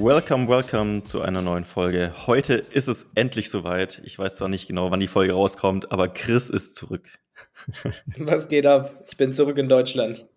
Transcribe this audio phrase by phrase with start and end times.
[0.00, 2.12] Welcome, welcome zu einer neuen Folge.
[2.28, 4.00] Heute ist es endlich soweit.
[4.04, 7.08] Ich weiß zwar nicht genau, wann die Folge rauskommt, aber Chris ist zurück.
[8.16, 9.04] Was geht ab?
[9.10, 10.28] Ich bin zurück in Deutschland.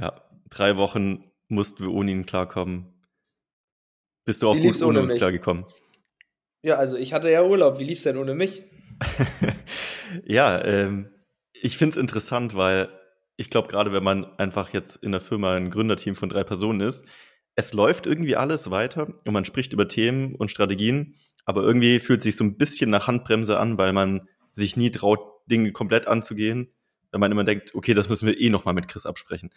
[0.00, 2.86] Ja, drei Wochen mussten wir ohne ihn klarkommen.
[4.24, 5.64] Bist du auch Wie gut ohne, ohne uns klargekommen?
[6.62, 7.80] Ja, also ich hatte ja Urlaub.
[7.80, 8.64] Wie lief's denn ohne mich?
[10.24, 11.10] ja, ähm,
[11.54, 12.88] ich finde es interessant, weil
[13.36, 16.80] ich glaube, gerade wenn man einfach jetzt in der Firma ein Gründerteam von drei Personen
[16.80, 17.04] ist,
[17.60, 22.22] es läuft irgendwie alles weiter und man spricht über Themen und Strategien, aber irgendwie fühlt
[22.22, 26.72] sich so ein bisschen nach Handbremse an, weil man sich nie traut, Dinge komplett anzugehen,
[27.10, 29.50] weil man immer denkt, okay, das müssen wir eh nochmal mit Chris absprechen.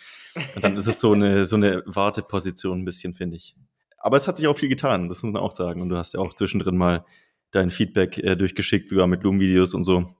[0.55, 3.55] Und dann ist es so eine, so eine Warteposition ein bisschen, finde ich.
[3.97, 5.81] Aber es hat sich auch viel getan, das muss man auch sagen.
[5.81, 7.05] Und du hast ja auch zwischendrin mal
[7.51, 10.13] dein Feedback äh, durchgeschickt, sogar mit Loom-Videos und so.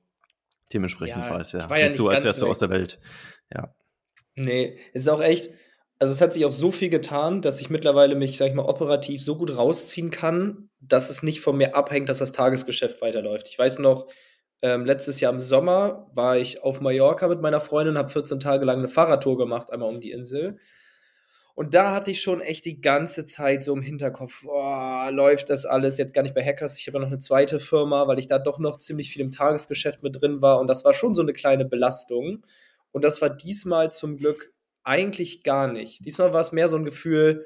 [0.72, 3.00] Dementsprechend ja, war es ja, war ja nicht so, als wärst du aus der Welt.
[3.54, 3.76] Ja.
[4.36, 5.50] Nee, es ist auch echt,
[6.00, 8.66] also es hat sich auch so viel getan, dass ich mittlerweile mich, sag ich mal,
[8.66, 13.48] operativ so gut rausziehen kann, dass es nicht von mir abhängt, dass das Tagesgeschäft weiterläuft.
[13.50, 14.08] Ich weiß noch,
[14.62, 18.66] ähm, letztes Jahr im Sommer war ich auf Mallorca mit meiner Freundin, habe 14 Tage
[18.66, 20.58] lang eine Fahrradtour gemacht, einmal um die Insel.
[21.56, 25.66] Und da hatte ich schon echt die ganze Zeit so im Hinterkopf, boah, läuft das
[25.66, 26.80] alles jetzt gar nicht bei Hackers.
[26.80, 29.30] Ich habe ja noch eine zweite Firma, weil ich da doch noch ziemlich viel im
[29.30, 30.60] Tagesgeschäft mit drin war.
[30.60, 32.44] Und das war schon so eine kleine Belastung.
[32.92, 34.52] Und das war diesmal zum Glück
[34.84, 36.06] eigentlich gar nicht.
[36.06, 37.46] Diesmal war es mehr so ein Gefühl,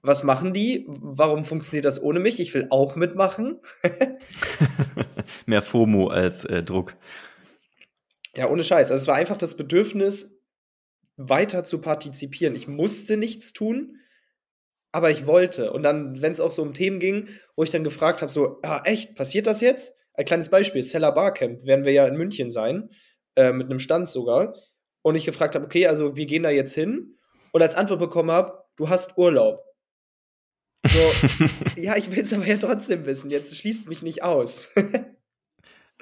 [0.00, 0.84] was machen die?
[0.88, 2.40] Warum funktioniert das ohne mich?
[2.40, 3.60] Ich will auch mitmachen.
[5.46, 6.94] mehr FOMO als äh, Druck.
[8.34, 8.90] Ja, ohne Scheiß.
[8.90, 10.38] Also es war einfach das Bedürfnis,
[11.16, 12.54] weiter zu partizipieren.
[12.54, 13.96] Ich musste nichts tun,
[14.92, 15.72] aber ich wollte.
[15.72, 18.60] Und dann, wenn es auch so um Themen ging, wo ich dann gefragt habe, so,
[18.62, 19.94] ah, echt, passiert das jetzt?
[20.14, 22.90] Ein kleines Beispiel, Seller Barcamp, werden wir ja in München sein,
[23.34, 24.54] äh, mit einem Stand sogar.
[25.08, 27.16] Und ich gefragt habe, okay, also wir gehen da jetzt hin.
[27.52, 29.64] Und als Antwort bekommen habe, du hast Urlaub.
[30.86, 30.98] So,
[31.80, 33.30] ja, ich will es aber ja trotzdem wissen.
[33.30, 34.68] Jetzt schließt mich nicht aus.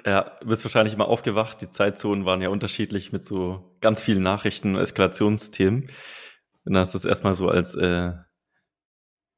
[0.05, 1.61] Ja, du bist wahrscheinlich mal aufgewacht.
[1.61, 5.83] Die Zeitzonen waren ja unterschiedlich mit so ganz vielen Nachrichten und Eskalationsthemen.
[5.83, 8.11] Und dann hast du es erstmal so als äh,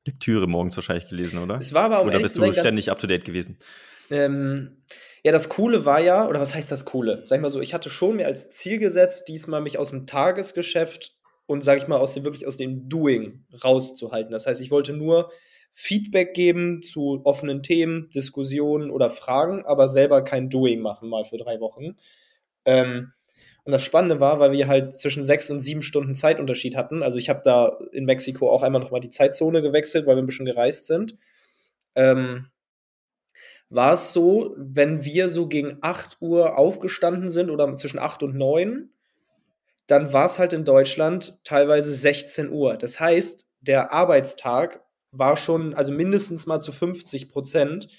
[0.08, 1.58] Lektüre morgens wahrscheinlich gelesen, oder?
[1.58, 3.60] Es war aber um Oder bist du ständig up to date gewesen?
[4.10, 4.84] Ähm,
[5.24, 7.24] ja, das Coole war ja, oder was heißt das Coole?
[7.26, 10.08] Sag ich mal so, ich hatte schon mir als Ziel gesetzt, diesmal mich aus dem
[10.08, 11.16] Tagesgeschäft
[11.46, 14.32] und sag ich mal aus dem wirklich aus dem Doing rauszuhalten.
[14.32, 15.32] Das heißt, ich wollte nur
[15.72, 21.38] Feedback geben zu offenen Themen, Diskussionen oder Fragen, aber selber kein Doing machen, mal für
[21.38, 21.96] drei Wochen.
[22.66, 23.14] Ähm,
[23.64, 27.04] und das Spannende war, weil wir halt zwischen sechs und sieben Stunden Zeitunterschied hatten.
[27.04, 30.26] Also ich habe da in Mexiko auch einmal nochmal die Zeitzone gewechselt, weil wir ein
[30.28, 31.16] bisschen gereist sind.
[31.96, 32.48] Ähm,
[33.70, 38.36] war es so, wenn wir so gegen 8 Uhr aufgestanden sind oder zwischen 8 und
[38.36, 38.90] 9,
[39.88, 42.78] dann war es halt in Deutschland teilweise 16 Uhr.
[42.78, 47.90] Das heißt, der Arbeitstag war schon, also mindestens mal zu 50 Prozent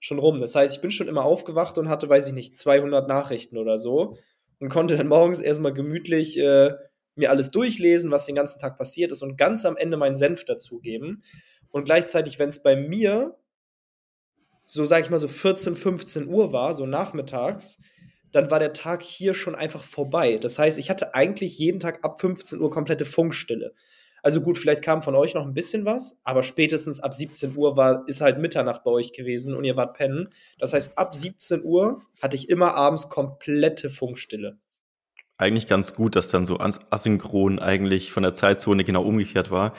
[0.00, 0.40] schon rum.
[0.40, 3.78] Das heißt, ich bin schon immer aufgewacht und hatte, weiß ich nicht, 200 Nachrichten oder
[3.78, 4.16] so
[4.60, 6.72] und konnte dann morgens erstmal gemütlich äh,
[7.14, 10.44] mir alles durchlesen, was den ganzen Tag passiert ist und ganz am Ende meinen Senf
[10.44, 11.24] dazugeben.
[11.70, 13.36] Und gleichzeitig, wenn es bei mir
[14.68, 17.78] so, sag ich mal, so 14, 15 Uhr war, so nachmittags,
[18.30, 20.36] dann war der Tag hier schon einfach vorbei.
[20.36, 23.72] Das heißt, ich hatte eigentlich jeden Tag ab 15 Uhr komplette Funkstille.
[24.22, 27.78] Also gut, vielleicht kam von euch noch ein bisschen was, aber spätestens ab 17 Uhr
[27.78, 30.28] war, ist halt Mitternacht bei euch gewesen und ihr wart pennen.
[30.58, 34.58] Das heißt, ab 17 Uhr hatte ich immer abends komplette Funkstille.
[35.38, 39.72] Eigentlich ganz gut, dass dann so asynchron eigentlich von der Zeitzone genau umgekehrt war.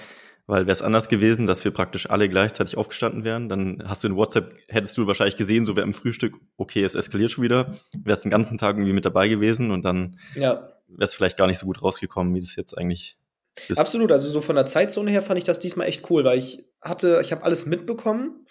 [0.49, 4.07] Weil wäre es anders gewesen, dass wir praktisch alle gleichzeitig aufgestanden wären, dann hast du
[4.07, 7.75] in WhatsApp, hättest du wahrscheinlich gesehen, so wäre im Frühstück, okay, es eskaliert schon wieder,
[8.03, 10.73] wärst den ganzen Tag irgendwie mit dabei gewesen und dann ja.
[10.87, 13.19] wärst vielleicht gar nicht so gut rausgekommen, wie das jetzt eigentlich
[13.67, 13.77] ist.
[13.77, 16.65] Absolut, also so von der Zeitzone her fand ich das diesmal echt cool, weil ich
[16.81, 18.47] hatte, ich habe alles mitbekommen,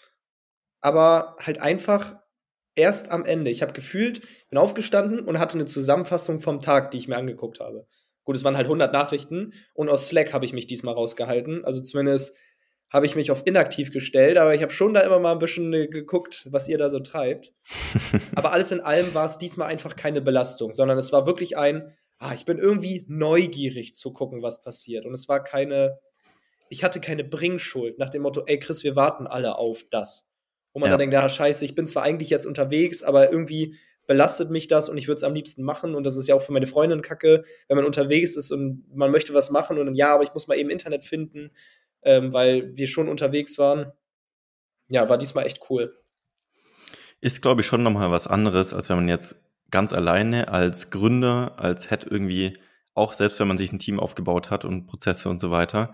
[0.81, 2.15] aber halt einfach
[2.77, 3.50] erst am Ende.
[3.50, 7.59] Ich habe gefühlt, bin aufgestanden und hatte eine Zusammenfassung vom Tag, die ich mir angeguckt
[7.59, 7.89] habe.
[8.29, 11.65] Gut, es waren halt 100 Nachrichten und aus Slack habe ich mich diesmal rausgehalten.
[11.65, 12.37] Also zumindest
[12.93, 15.73] habe ich mich auf inaktiv gestellt, aber ich habe schon da immer mal ein bisschen
[15.73, 17.55] äh, geguckt, was ihr da so treibt.
[18.35, 21.97] aber alles in allem war es diesmal einfach keine Belastung, sondern es war wirklich ein,
[22.19, 25.07] ah, ich bin irgendwie neugierig zu gucken, was passiert.
[25.07, 25.99] Und es war keine,
[26.69, 30.31] ich hatte keine Bringschuld nach dem Motto, ey Chris, wir warten alle auf das.
[30.75, 30.99] Wo man ja.
[30.99, 33.79] dann denkt, ja, scheiße, ich bin zwar eigentlich jetzt unterwegs, aber irgendwie
[34.09, 35.95] belastet mich das und ich würde es am liebsten machen.
[35.95, 39.13] Und das ist ja auch für meine Freundin kacke, wenn man unterwegs ist und man
[39.13, 41.53] möchte was machen und dann, ja, aber ich muss mal eben Internet finden
[42.03, 43.93] ähm, weil wir schon unterwegs waren.
[44.91, 45.97] Ja, war diesmal echt cool.
[47.21, 49.37] Ist, glaube ich, schon nochmal was anderes, als wenn man jetzt
[49.71, 52.57] ganz alleine als Gründer, als Head irgendwie,
[52.95, 55.93] auch selbst wenn man sich ein Team aufgebaut hat und Prozesse und so weiter,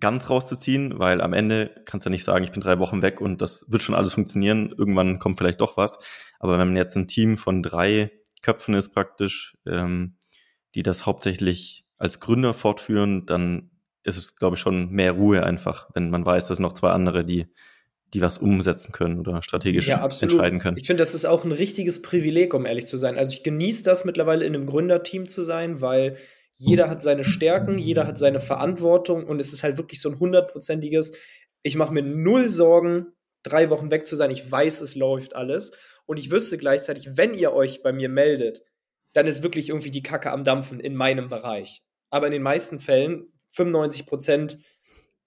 [0.00, 3.20] ganz rauszuziehen, weil am Ende kannst du ja nicht sagen, ich bin drei Wochen weg
[3.20, 4.74] und das wird schon alles funktionieren.
[4.76, 5.98] Irgendwann kommt vielleicht doch was.
[6.38, 8.10] Aber wenn man jetzt ein Team von drei
[8.42, 10.16] Köpfen ist praktisch, ähm,
[10.74, 13.70] die das hauptsächlich als Gründer fortführen, dann
[14.04, 17.24] ist es, glaube ich, schon mehr Ruhe einfach, wenn man weiß, dass noch zwei andere,
[17.24, 17.46] die,
[18.14, 20.76] die was umsetzen können oder strategisch ja, entscheiden können.
[20.76, 23.18] Ich finde, das ist auch ein richtiges Privileg, um ehrlich zu sein.
[23.18, 26.16] Also ich genieße das mittlerweile in einem Gründerteam zu sein, weil
[26.58, 30.18] jeder hat seine Stärken, jeder hat seine Verantwortung und es ist halt wirklich so ein
[30.18, 31.12] hundertprozentiges,
[31.62, 33.12] ich mache mir null Sorgen,
[33.44, 34.30] drei Wochen weg zu sein.
[34.30, 35.70] Ich weiß, es läuft alles.
[36.04, 38.62] Und ich wüsste gleichzeitig, wenn ihr euch bei mir meldet,
[39.12, 41.82] dann ist wirklich irgendwie die Kacke am Dampfen in meinem Bereich.
[42.10, 44.58] Aber in den meisten Fällen 95 Prozent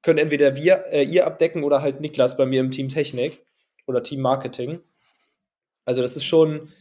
[0.02, 3.42] können entweder wir, äh, ihr abdecken oder halt Niklas bei mir im Team Technik
[3.88, 4.82] oder Team Marketing.
[5.86, 6.74] Also das ist schon,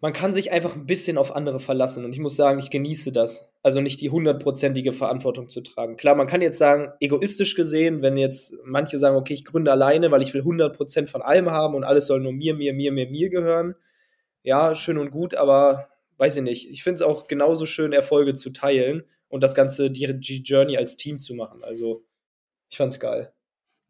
[0.00, 3.10] man kann sich einfach ein bisschen auf andere verlassen und ich muss sagen, ich genieße
[3.10, 3.52] das.
[3.62, 5.96] Also nicht die hundertprozentige Verantwortung zu tragen.
[5.96, 10.10] Klar, man kann jetzt sagen, egoistisch gesehen, wenn jetzt manche sagen, okay, ich gründe alleine,
[10.10, 13.10] weil ich will 100% von allem haben und alles soll nur mir, mir, mir, mir,
[13.10, 13.74] mir gehören.
[14.44, 16.70] Ja, schön und gut, aber weiß ich nicht.
[16.70, 20.04] Ich finde es auch genauso schön, Erfolge zu teilen und das Ganze, die
[20.42, 21.64] Journey als Team zu machen.
[21.64, 22.04] Also,
[22.68, 23.32] ich fand's geil.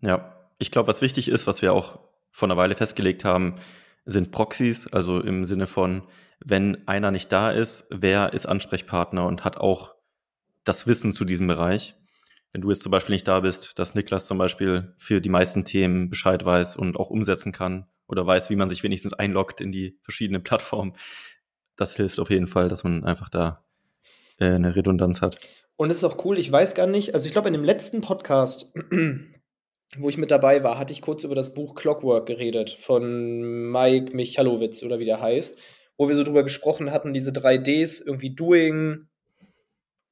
[0.00, 2.00] Ja, ich glaube, was wichtig ist, was wir auch
[2.30, 3.58] vor einer Weile festgelegt haben,
[4.08, 6.02] sind Proxys, also im Sinne von,
[6.44, 9.94] wenn einer nicht da ist, wer ist Ansprechpartner und hat auch
[10.64, 11.94] das Wissen zu diesem Bereich.
[12.52, 15.64] Wenn du jetzt zum Beispiel nicht da bist, dass Niklas zum Beispiel für die meisten
[15.64, 19.72] Themen Bescheid weiß und auch umsetzen kann oder weiß, wie man sich wenigstens einloggt in
[19.72, 20.94] die verschiedenen Plattformen,
[21.76, 23.64] das hilft auf jeden Fall, dass man einfach da
[24.38, 25.38] äh, eine Redundanz hat.
[25.76, 28.00] Und es ist auch cool, ich weiß gar nicht, also ich glaube, in dem letzten
[28.00, 28.72] Podcast,
[29.96, 34.14] wo ich mit dabei war, hatte ich kurz über das Buch Clockwork geredet von Mike
[34.14, 35.58] Michalowitz oder wie der heißt,
[35.96, 39.08] wo wir so drüber gesprochen hatten, diese 3Ds, irgendwie Doing,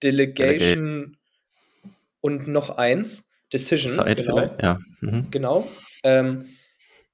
[0.02, 1.19] Delegation Delegate.
[2.20, 3.93] und noch eins, Decision.
[3.93, 4.37] Zeit genau.
[4.37, 4.78] vielleicht, ja.
[5.00, 5.31] Mhm.
[5.31, 5.69] Genau.
[6.02, 6.46] Ähm,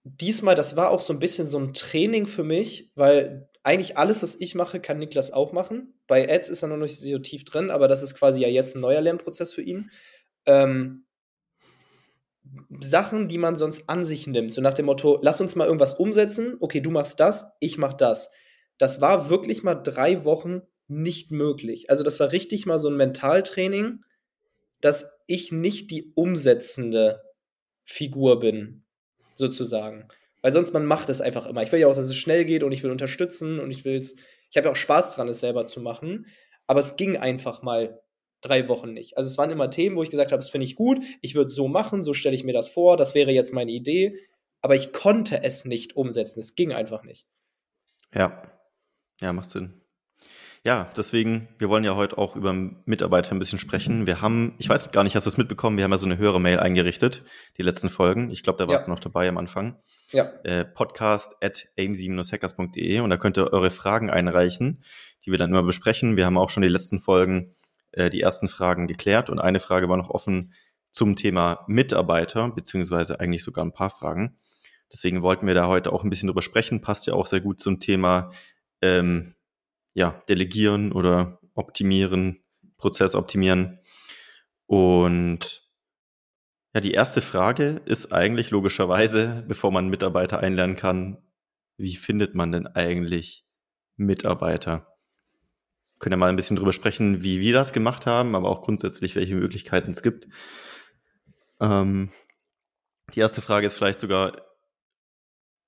[0.04, 4.22] diesmal, das war auch so ein bisschen so ein Training für mich, weil eigentlich alles,
[4.22, 5.94] was ich mache, kann Niklas auch machen.
[6.06, 8.74] Bei Ads ist er noch nicht so tief drin, aber das ist quasi ja jetzt
[8.74, 9.90] ein neuer Lernprozess für ihn.
[10.46, 11.04] Ähm,
[12.80, 15.94] Sachen, die man sonst an sich nimmt, so nach dem Motto, lass uns mal irgendwas
[15.94, 18.30] umsetzen, okay, du machst das, ich mach das.
[18.78, 21.88] Das war wirklich mal drei Wochen nicht möglich.
[21.88, 24.00] Also das war richtig mal so ein Mentaltraining,
[24.80, 27.22] dass ich nicht die umsetzende
[27.84, 28.84] Figur bin,
[29.34, 30.08] sozusagen.
[30.40, 31.62] Weil sonst man macht es einfach immer.
[31.62, 33.96] Ich will ja auch, dass es schnell geht und ich will unterstützen und ich will
[33.96, 34.16] es.
[34.50, 36.26] Ich habe ja auch Spaß dran, es selber zu machen.
[36.66, 38.01] Aber es ging einfach mal
[38.42, 39.16] drei Wochen nicht.
[39.16, 41.46] Also es waren immer Themen, wo ich gesagt habe, das finde ich gut, ich würde
[41.46, 44.18] es so machen, so stelle ich mir das vor, das wäre jetzt meine Idee.
[44.60, 46.38] Aber ich konnte es nicht umsetzen.
[46.38, 47.26] Es ging einfach nicht.
[48.14, 48.42] Ja.
[49.20, 49.82] Ja, macht Sinn.
[50.64, 54.06] Ja, deswegen, wir wollen ja heute auch über Mitarbeiter ein bisschen sprechen.
[54.06, 56.18] Wir haben, ich weiß gar nicht, hast du es mitbekommen, wir haben ja so eine
[56.18, 57.24] höhere Mail eingerichtet,
[57.58, 58.30] die letzten Folgen.
[58.30, 58.86] Ich glaube, da warst ja.
[58.86, 59.76] du noch dabei am Anfang.
[60.12, 60.30] Ja.
[60.44, 64.84] Äh, podcast at aim7-hackers.de und da könnt ihr eure Fragen einreichen,
[65.26, 66.16] die wir dann immer besprechen.
[66.16, 67.56] Wir haben auch schon die letzten Folgen
[67.92, 70.52] äh, die ersten Fragen geklärt und eine Frage war noch offen
[70.90, 74.36] zum Thema Mitarbeiter, beziehungsweise eigentlich sogar ein paar Fragen.
[74.92, 76.82] Deswegen wollten wir da heute auch ein bisschen drüber sprechen.
[76.82, 78.30] Passt ja auch sehr gut zum Thema
[78.82, 79.34] ähm,
[79.94, 82.42] ja, delegieren oder optimieren,
[82.76, 83.78] Prozess optimieren.
[84.66, 85.66] Und
[86.74, 91.18] ja, die erste Frage ist eigentlich logischerweise, bevor man Mitarbeiter einlernen kann,
[91.78, 93.46] wie findet man denn eigentlich
[93.96, 94.91] Mitarbeiter?
[96.02, 99.14] Können ja mal ein bisschen drüber sprechen, wie wir das gemacht haben, aber auch grundsätzlich,
[99.14, 100.26] welche Möglichkeiten es gibt.
[101.60, 102.10] Ähm,
[103.14, 104.42] die erste Frage ist vielleicht sogar,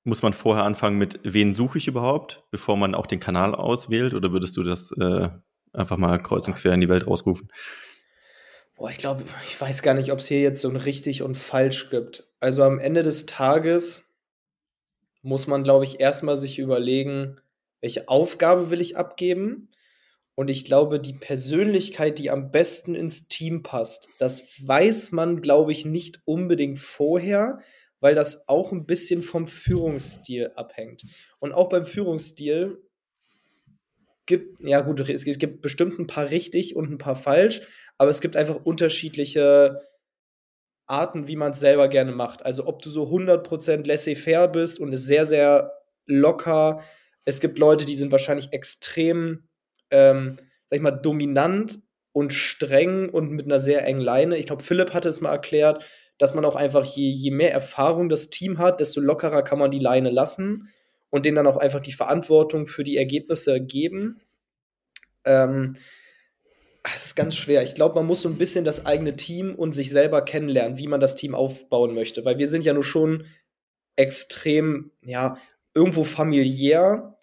[0.03, 4.13] muss man vorher anfangen mit, wen suche ich überhaupt, bevor man auch den Kanal auswählt?
[4.13, 5.29] Oder würdest du das äh,
[5.73, 7.51] einfach mal kreuz und quer in die Welt rausrufen?
[8.75, 11.37] Boah, ich glaube, ich weiß gar nicht, ob es hier jetzt so ein richtig und
[11.37, 12.29] falsch gibt.
[12.41, 14.05] Also am Ende des Tages
[15.23, 17.41] muss man, glaube ich, erstmal sich überlegen,
[17.81, 19.69] welche Aufgabe will ich abgeben
[20.37, 25.73] Und ich glaube, die Persönlichkeit, die am besten ins Team passt, das weiß man, glaube
[25.73, 27.61] ich, nicht unbedingt vorher,
[28.01, 31.03] weil das auch ein bisschen vom Führungsstil abhängt.
[31.39, 32.79] Und auch beim Führungsstil
[34.27, 37.63] gibt, ja gut, es gibt bestimmt ein paar richtig und ein paar falsch,
[37.99, 39.81] aber es gibt einfach unterschiedliche
[40.87, 42.45] Arten, wie man es selber gerne macht.
[42.45, 45.73] Also ob du so 100% laissez-faire bist und es sehr, sehr
[46.07, 46.83] locker.
[47.25, 49.49] Es gibt Leute, die sind wahrscheinlich extrem,
[49.95, 51.81] ähm, sag ich mal, dominant
[52.13, 54.37] und streng und mit einer sehr engen Leine.
[54.37, 55.87] Ich glaube, Philipp hatte es mal erklärt,
[56.19, 59.71] dass man auch einfach, je, je mehr Erfahrung das Team hat, desto lockerer kann man
[59.71, 60.69] die Leine lassen
[61.11, 64.21] und denen dann auch einfach die Verantwortung für die Ergebnisse geben.
[65.25, 65.75] Ähm,
[66.93, 67.63] es ist ganz schwer.
[67.63, 70.89] Ich glaube, man muss so ein bisschen das eigene Team und sich selber kennenlernen, wie
[70.89, 72.25] man das Team aufbauen möchte.
[72.25, 73.27] Weil wir sind ja nur schon
[73.97, 75.37] extrem, ja,
[75.73, 77.14] irgendwo familiär.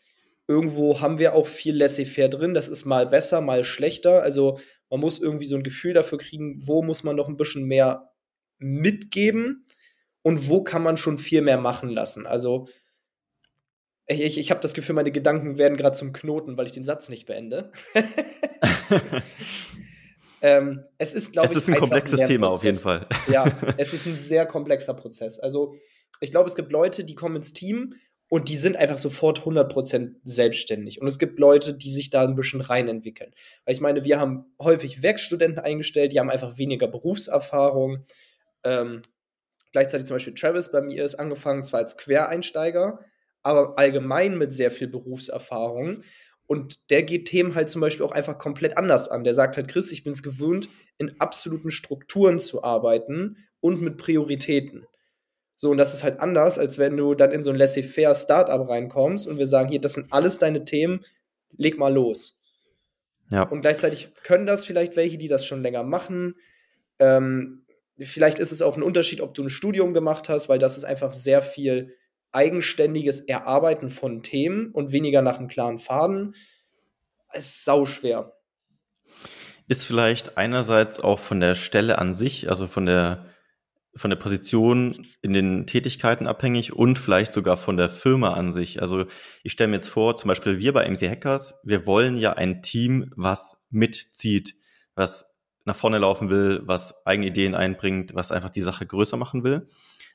[0.52, 2.54] Irgendwo haben wir auch viel laissez-faire drin.
[2.54, 4.22] Das ist mal besser, mal schlechter.
[4.22, 7.64] Also man muss irgendwie so ein Gefühl dafür kriegen, wo muss man noch ein bisschen
[7.64, 8.12] mehr
[8.60, 9.66] mitgeben
[10.24, 12.28] und wo kann man schon viel mehr machen lassen.
[12.28, 12.68] Also
[14.08, 16.84] ich, ich, ich habe das Gefühl, meine Gedanken werden gerade zum Knoten, weil ich den
[16.84, 17.72] Satz nicht beende.
[20.42, 23.08] ähm, es ist, glaube ich, es ist ein komplexes Thema auf jeden Fall.
[23.32, 23.46] ja,
[23.78, 25.40] es ist ein sehr komplexer Prozess.
[25.40, 25.76] Also
[26.20, 27.96] ich glaube, es gibt Leute, die kommen ins Team
[28.32, 31.02] und die sind einfach sofort 100% selbstständig.
[31.02, 33.34] Und es gibt Leute, die sich da ein bisschen reinentwickeln.
[33.66, 38.06] Weil ich meine, wir haben häufig Werkstudenten eingestellt, die haben einfach weniger Berufserfahrung.
[38.64, 39.02] Ähm,
[39.74, 43.02] gleichzeitig zum Beispiel Travis bei mir ist angefangen zwar als Quereinsteiger,
[43.44, 46.04] aber allgemein mit sehr viel Berufserfahrung.
[46.48, 49.26] Und der geht Themen halt zum Beispiel auch einfach komplett anders an.
[49.26, 53.98] Der sagt halt, Chris, ich bin es gewöhnt, in absoluten Strukturen zu arbeiten und mit
[53.98, 54.86] Prioritäten.
[55.62, 58.68] So, und das ist halt anders, als wenn du dann in so ein laissez-faire Startup
[58.68, 61.02] reinkommst und wir sagen, hier, das sind alles deine Themen,
[61.56, 62.42] leg mal los.
[63.32, 63.44] Ja.
[63.44, 66.34] Und gleichzeitig können das vielleicht welche, die das schon länger machen.
[66.98, 67.68] Ähm,
[68.00, 70.84] vielleicht ist es auch ein Unterschied, ob du ein Studium gemacht hast, weil das ist
[70.84, 71.96] einfach sehr viel
[72.32, 76.34] eigenständiges Erarbeiten von Themen und weniger nach einem klaren Faden.
[77.34, 78.34] Es ist sau schwer.
[79.68, 83.28] Ist vielleicht einerseits auch von der Stelle an sich, also von der,
[83.96, 88.82] von der Position in den Tätigkeiten abhängig und vielleicht sogar von der Firma an sich.
[88.82, 89.06] Also
[89.44, 92.62] ich stelle mir jetzt vor, zum Beispiel wir bei MC Hackers, wir wollen ja ein
[92.62, 94.56] Team, was mitzieht,
[94.96, 95.26] was
[95.66, 99.68] nach vorne laufen will, was eigene Ideen einbringt, was einfach die Sache größer machen will.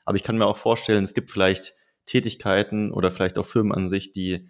[0.05, 1.73] Aber ich kann mir auch vorstellen, es gibt vielleicht
[2.05, 4.49] Tätigkeiten oder vielleicht auch Firmen an sich, die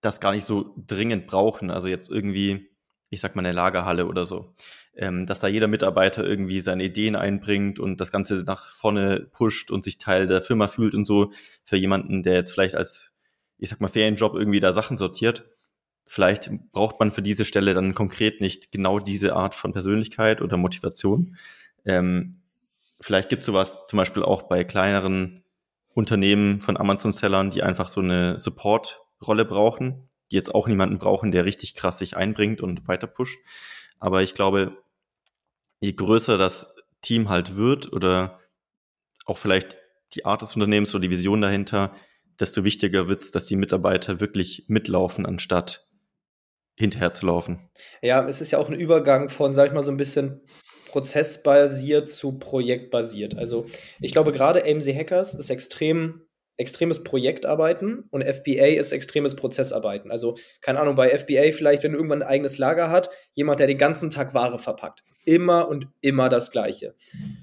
[0.00, 1.70] das gar nicht so dringend brauchen.
[1.70, 2.70] Also jetzt irgendwie,
[3.10, 4.54] ich sag mal, eine Lagerhalle oder so.
[4.98, 9.70] Ähm, dass da jeder Mitarbeiter irgendwie seine Ideen einbringt und das Ganze nach vorne pusht
[9.70, 11.32] und sich Teil der Firma fühlt und so.
[11.64, 13.12] Für jemanden, der jetzt vielleicht als,
[13.58, 15.44] ich sag mal, Ferienjob irgendwie da Sachen sortiert.
[16.06, 20.56] Vielleicht braucht man für diese Stelle dann konkret nicht genau diese Art von Persönlichkeit oder
[20.56, 21.36] Motivation.
[21.84, 22.36] Ähm,
[22.98, 25.42] vielleicht gibt es sowas zum Beispiel auch bei kleineren
[25.92, 31.44] Unternehmen von Amazon-Sellern, die einfach so eine Support-Rolle brauchen, die jetzt auch niemanden brauchen, der
[31.44, 33.38] richtig krass sich einbringt und weiter pusht.
[33.98, 34.76] Aber ich glaube,
[35.80, 38.40] je größer das Team halt wird oder
[39.24, 39.78] auch vielleicht
[40.14, 41.94] die Art des Unternehmens oder die Vision dahinter,
[42.40, 45.84] desto wichtiger wird es, dass die Mitarbeiter wirklich mitlaufen, anstatt
[46.76, 47.70] hinterher zu laufen.
[48.02, 50.42] Ja, es ist ja auch ein Übergang von, sag ich mal, so ein bisschen
[50.88, 53.36] prozessbasiert zu projektbasiert.
[53.36, 53.66] Also
[54.00, 56.26] ich glaube, gerade AMC Hackers ist extrem
[56.58, 60.10] extremes Projektarbeiten und FBA ist extremes Prozessarbeiten.
[60.10, 63.78] Also, keine Ahnung, bei FBA vielleicht, wenn irgendwann ein eigenes Lager hat, jemand, der den
[63.78, 65.02] ganzen Tag Ware verpackt.
[65.26, 66.94] Immer und immer das Gleiche.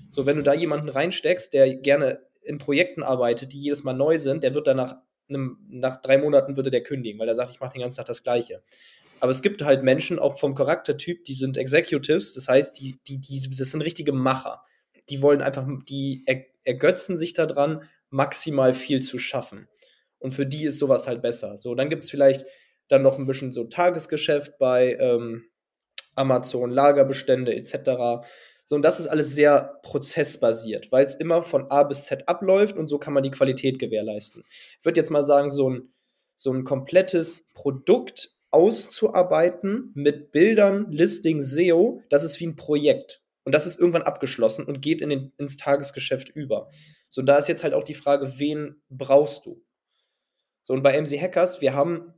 [0.09, 4.17] So, wenn du da jemanden reinsteckst, der gerne in Projekten arbeitet, die jedes Mal neu
[4.17, 4.95] sind, der wird danach
[5.27, 8.23] nach drei Monaten würde der kündigen, weil er sagt, ich mache den ganzen Tag das
[8.23, 8.61] Gleiche.
[9.19, 13.19] Aber es gibt halt Menschen, auch vom Charaktertyp, die sind Executives, das heißt, die, die,
[13.19, 14.63] die, das sind richtige Macher.
[15.09, 16.25] Die wollen einfach, die
[16.65, 19.67] ergötzen sich daran, maximal viel zu schaffen.
[20.19, 21.57] Und für die ist sowas halt besser.
[21.57, 22.45] So, dann gibt es vielleicht
[22.87, 25.45] dann noch ein bisschen so Tagesgeschäft bei ähm,
[26.15, 28.25] Amazon, Lagerbestände etc.
[28.65, 32.77] So, und das ist alles sehr prozessbasiert, weil es immer von A bis Z abläuft
[32.77, 34.43] und so kann man die Qualität gewährleisten.
[34.79, 35.93] Ich würde jetzt mal sagen, so ein,
[36.36, 43.22] so ein komplettes Produkt auszuarbeiten mit Bildern, Listing, SEO, das ist wie ein Projekt.
[43.43, 46.70] Und das ist irgendwann abgeschlossen und geht in den, ins Tagesgeschäft über.
[47.10, 49.62] So, und da ist jetzt halt auch die Frage, wen brauchst du?
[50.62, 52.13] So, und bei MC Hackers, wir haben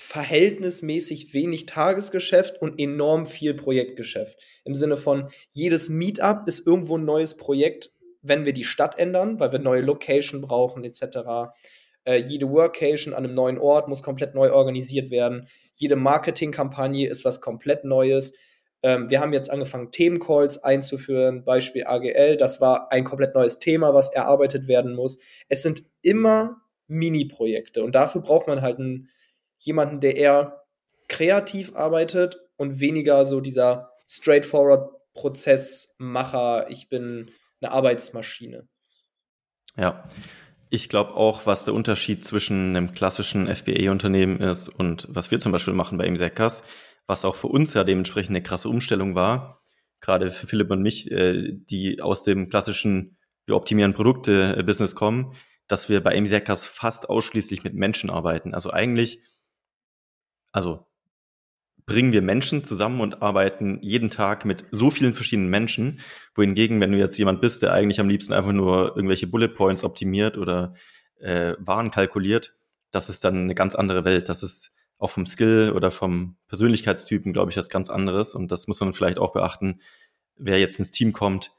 [0.00, 4.42] verhältnismäßig wenig Tagesgeschäft und enorm viel Projektgeschäft.
[4.64, 7.90] Im Sinne von, jedes Meetup ist irgendwo ein neues Projekt,
[8.22, 11.52] wenn wir die Stadt ändern, weil wir neue Location brauchen, etc.
[12.04, 15.48] Äh, jede Workation an einem neuen Ort muss komplett neu organisiert werden.
[15.74, 18.32] Jede Marketingkampagne ist was komplett Neues.
[18.82, 22.38] Ähm, wir haben jetzt angefangen, Themencalls einzuführen, Beispiel AGL.
[22.38, 25.18] Das war ein komplett neues Thema, was erarbeitet werden muss.
[25.50, 29.10] Es sind immer Mini-Projekte und dafür braucht man halt einen,
[29.60, 30.62] jemanden, der eher
[31.08, 36.70] kreativ arbeitet und weniger so dieser straightforward Prozessmacher.
[36.70, 38.68] Ich bin eine Arbeitsmaschine.
[39.76, 40.08] Ja,
[40.70, 45.52] ich glaube auch, was der Unterschied zwischen einem klassischen FBA-Unternehmen ist und was wir zum
[45.52, 46.62] Beispiel machen bei Imseckers,
[47.06, 49.62] was auch für uns ja dementsprechend eine krasse Umstellung war,
[50.00, 55.34] gerade für Philipp und mich, äh, die aus dem klassischen wir optimieren Produkte-Business kommen,
[55.66, 58.54] dass wir bei Imseckers fast ausschließlich mit Menschen arbeiten.
[58.54, 59.20] Also eigentlich,
[60.52, 60.86] also
[61.86, 66.00] bringen wir Menschen zusammen und arbeiten jeden Tag mit so vielen verschiedenen Menschen,
[66.34, 69.82] wohingegen, wenn du jetzt jemand bist, der eigentlich am liebsten einfach nur irgendwelche Bullet Points
[69.82, 70.74] optimiert oder
[71.18, 72.54] äh, Waren kalkuliert,
[72.90, 74.28] das ist dann eine ganz andere Welt.
[74.28, 78.34] Das ist auch vom Skill oder vom Persönlichkeitstypen, glaube ich, was ganz anderes.
[78.34, 79.80] Und das muss man vielleicht auch beachten,
[80.36, 81.52] wer jetzt ins Team kommt,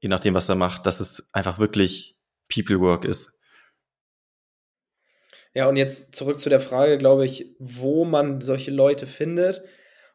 [0.00, 2.16] je nachdem, was er macht, dass es einfach wirklich
[2.52, 3.37] People Work ist.
[5.54, 9.62] Ja, und jetzt zurück zu der Frage, glaube ich, wo man solche Leute findet.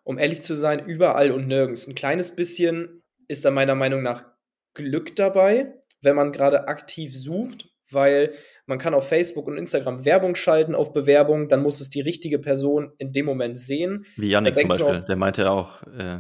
[0.03, 1.87] Um ehrlich zu sein, überall und nirgends.
[1.87, 4.25] Ein kleines bisschen ist da meiner Meinung nach
[4.73, 8.33] Glück dabei, wenn man gerade aktiv sucht, weil
[8.65, 12.39] man kann auf Facebook und Instagram Werbung schalten auf Bewerbung, dann muss es die richtige
[12.39, 14.05] Person in dem Moment sehen.
[14.17, 16.19] Wie Yannick zum Beispiel, noch, der meinte auch äh,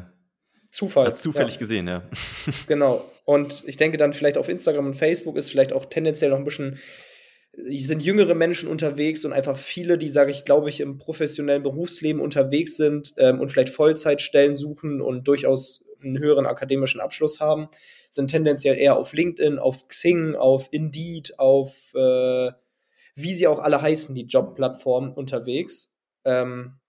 [0.73, 1.07] Zufall.
[1.07, 1.59] Hat zufällig ja.
[1.59, 2.03] gesehen, ja.
[2.67, 3.05] Genau.
[3.25, 6.43] Und ich denke dann vielleicht auf Instagram und Facebook ist vielleicht auch tendenziell noch ein
[6.43, 6.79] bisschen
[7.55, 12.21] sind jüngere Menschen unterwegs und einfach viele, die, sage ich, glaube ich, im professionellen Berufsleben
[12.21, 17.69] unterwegs sind ähm, und vielleicht Vollzeitstellen suchen und durchaus einen höheren akademischen Abschluss haben,
[18.09, 22.51] sind tendenziell eher auf LinkedIn, auf Xing, auf Indeed, auf äh,
[23.15, 25.95] wie sie auch alle heißen, die Jobplattformen unterwegs.
[26.25, 26.79] Ähm,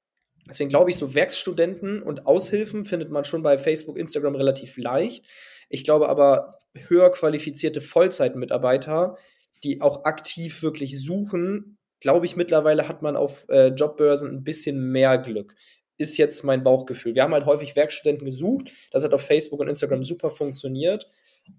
[0.49, 5.27] deswegen glaube ich, so Werkstudenten und Aushilfen findet man schon bei Facebook, Instagram relativ leicht.
[5.69, 9.17] Ich glaube aber, höher qualifizierte Vollzeitmitarbeiter
[9.65, 14.93] die auch aktiv wirklich suchen, glaube ich, mittlerweile hat man auf äh, Jobbörsen ein bisschen
[14.93, 15.55] mehr Glück.
[15.97, 17.15] Ist jetzt mein Bauchgefühl.
[17.15, 18.73] Wir haben halt häufig Werkstudenten gesucht.
[18.91, 21.09] Das hat auf Facebook und Instagram super funktioniert.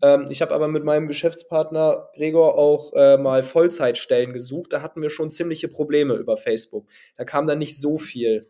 [0.03, 4.73] Ähm, ich habe aber mit meinem Geschäftspartner Gregor auch äh, mal Vollzeitstellen gesucht.
[4.73, 6.87] Da hatten wir schon ziemliche Probleme über Facebook.
[7.17, 8.47] Da kam dann nicht so viel,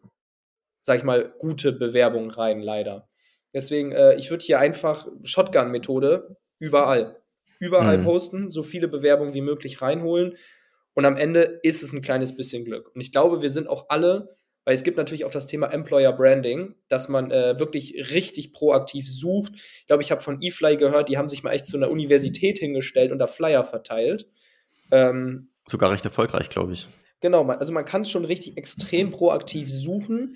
[0.81, 3.07] sag ich mal, gute Bewerbungen rein, leider.
[3.53, 7.21] Deswegen, äh, ich würde hier einfach Shotgun-Methode überall
[7.59, 8.03] überall mhm.
[8.03, 10.35] posten, so viele Bewerbungen wie möglich reinholen.
[10.93, 12.93] Und am Ende ist es ein kleines bisschen Glück.
[12.93, 14.29] Und ich glaube, wir sind auch alle,
[14.63, 19.09] weil es gibt natürlich auch das Thema Employer Branding, dass man äh, wirklich richtig proaktiv
[19.09, 19.53] sucht.
[19.55, 22.57] Ich glaube, ich habe von eFly gehört, die haben sich mal echt zu einer Universität
[22.57, 24.27] hingestellt und da Flyer verteilt.
[24.91, 26.87] Ähm, Sogar recht erfolgreich, glaube ich.
[27.21, 30.35] Genau, also man kann es schon richtig extrem proaktiv suchen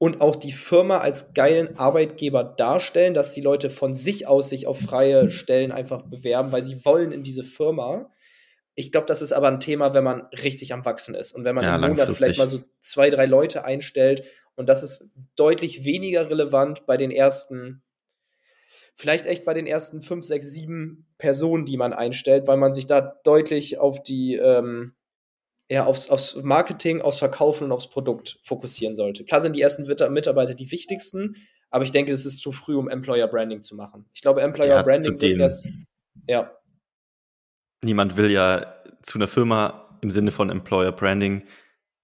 [0.00, 4.66] und auch die Firma als geilen Arbeitgeber darstellen, dass die Leute von sich aus sich
[4.66, 8.10] auf freie Stellen einfach bewerben, weil sie wollen in diese Firma.
[8.74, 11.54] Ich glaube, das ist aber ein Thema, wenn man richtig am Wachsen ist und wenn
[11.54, 15.84] man ja, im Monat vielleicht mal so zwei, drei Leute einstellt und das ist deutlich
[15.84, 17.82] weniger relevant bei den ersten,
[18.94, 22.86] vielleicht echt bei den ersten fünf, sechs, sieben Personen, die man einstellt, weil man sich
[22.86, 24.94] da deutlich auf die ähm,
[25.70, 29.24] eher aufs, aufs Marketing, aufs Verkaufen und aufs Produkt fokussieren sollte.
[29.24, 31.36] Klar sind die ersten Mitarbeiter die wichtigsten,
[31.70, 34.04] aber ich denke, es ist zu früh, um Employer Branding zu machen.
[34.12, 35.68] Ich glaube, Employer ja, Branding wird erst,
[36.26, 36.52] ja.
[37.84, 41.44] Niemand will ja zu einer Firma im Sinne von Employer Branding,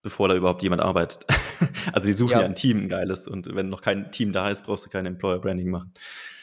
[0.01, 1.27] bevor da überhaupt jemand arbeitet.
[1.93, 2.41] also die suchen ja.
[2.41, 3.27] ja ein Team, ein geiles.
[3.27, 5.93] Und wenn noch kein Team da ist, brauchst du kein Employer Branding machen.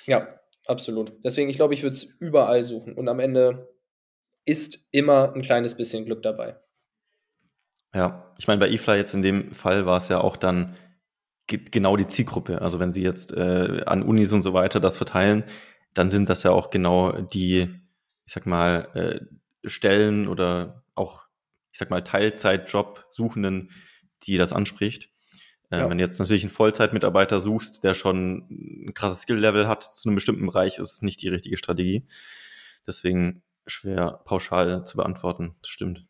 [0.06, 0.28] Ja,
[0.66, 1.14] absolut.
[1.24, 2.94] Deswegen, ich glaube, ich würde es überall suchen.
[2.96, 3.74] Und am Ende
[4.44, 6.58] ist immer ein kleines bisschen Glück dabei.
[7.94, 10.74] Ja, ich meine, bei eFly jetzt in dem Fall war es ja auch dann
[11.48, 12.62] genau die Zielgruppe.
[12.62, 15.46] Also wenn sie jetzt äh, an Unis und so weiter das verteilen,
[15.94, 17.70] dann sind das ja auch genau die,
[18.26, 21.26] ich sag mal, äh, Stellen oder auch,
[21.72, 23.70] ich sag mal, Teilzeitjob-Suchenden,
[24.24, 25.10] die das anspricht.
[25.70, 25.90] Äh, ja.
[25.90, 28.48] Wenn du jetzt natürlich einen Vollzeitmitarbeiter suchst, der schon
[28.88, 32.08] ein krasses Skill-Level hat zu einem bestimmten Bereich, ist es nicht die richtige Strategie.
[32.88, 35.56] Deswegen schwer pauschal zu beantworten.
[35.62, 36.06] Das stimmt.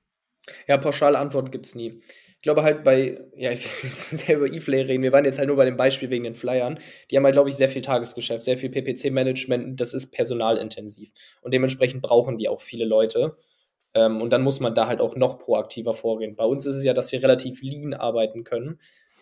[0.68, 2.02] Ja, pauschale Antworten gibt es nie.
[2.36, 5.48] Ich glaube halt bei, ja, ich will jetzt über E-Flay reden, wir waren jetzt halt
[5.48, 6.78] nur bei dem Beispiel wegen den Flyern.
[7.10, 11.10] Die haben halt, glaube ich, sehr viel Tagesgeschäft, sehr viel PPC-Management, das ist personalintensiv.
[11.42, 13.38] Und dementsprechend brauchen die auch viele Leute.
[13.94, 16.36] Ähm, und dann muss man da halt auch noch proaktiver vorgehen.
[16.36, 18.80] Bei uns ist es ja, dass wir relativ lean arbeiten können,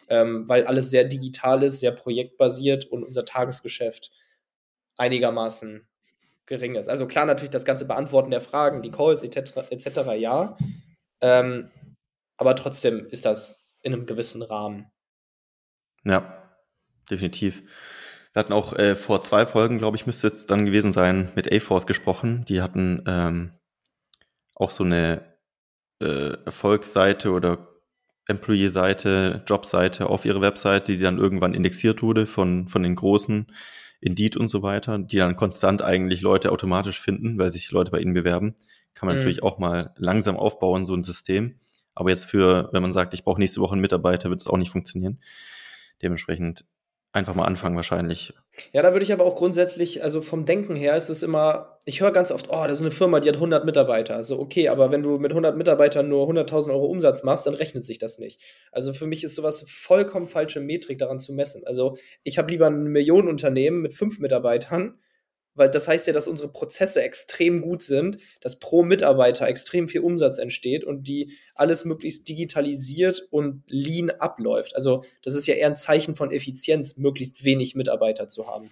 [0.10, 4.12] ähm, weil alles sehr digital ist, sehr projektbasiert und unser Tagesgeschäft
[4.98, 5.88] einigermaßen
[6.46, 6.90] gering ist.
[6.90, 9.70] Also klar natürlich das ganze Beantworten der Fragen, die Calls etc.
[9.70, 10.12] etc.
[10.18, 10.58] ja,
[11.22, 11.72] Ähm,
[12.38, 14.92] aber trotzdem ist das in einem gewissen Rahmen.
[16.04, 16.52] Ja,
[17.10, 17.64] definitiv.
[18.34, 21.52] Wir hatten auch äh, vor zwei Folgen, glaube ich, müsste es dann gewesen sein, mit
[21.52, 22.46] A-Force gesprochen.
[22.46, 23.52] Die hatten ähm,
[24.56, 25.36] auch so eine
[26.00, 27.68] äh, Erfolgsseite oder
[28.28, 33.48] Employee-Seite, Jobseite auf ihre Webseite, die dann irgendwann indexiert wurde von, von den großen
[34.00, 38.00] Indeed und so weiter, die dann konstant eigentlich Leute automatisch finden, weil sich Leute bei
[38.00, 38.56] ihnen bewerben.
[38.94, 39.22] Kann man mhm.
[39.22, 41.60] natürlich auch mal langsam aufbauen, so ein System.
[41.94, 44.58] Aber jetzt für, wenn man sagt, ich brauche nächste Woche einen Mitarbeiter, wird es auch
[44.58, 45.20] nicht funktionieren.
[46.02, 46.66] Dementsprechend
[47.14, 48.34] einfach mal anfangen wahrscheinlich.
[48.72, 52.02] Ja, da würde ich aber auch grundsätzlich, also vom Denken her ist es immer, ich
[52.02, 54.16] höre ganz oft, oh, das ist eine Firma, die hat 100 Mitarbeiter.
[54.16, 57.86] Also okay, aber wenn du mit 100 Mitarbeitern nur 100.000 Euro Umsatz machst, dann rechnet
[57.86, 58.42] sich das nicht.
[58.72, 61.64] Also für mich ist sowas vollkommen falsche Metrik daran zu messen.
[61.66, 65.00] Also ich habe lieber ein Millionenunternehmen mit fünf Mitarbeitern,
[65.62, 70.02] weil das heißt ja, dass unsere Prozesse extrem gut sind, dass pro Mitarbeiter extrem viel
[70.02, 74.76] Umsatz entsteht und die alles möglichst digitalisiert und lean abläuft.
[74.76, 78.72] Also das ist ja eher ein Zeichen von Effizienz, möglichst wenig Mitarbeiter zu haben.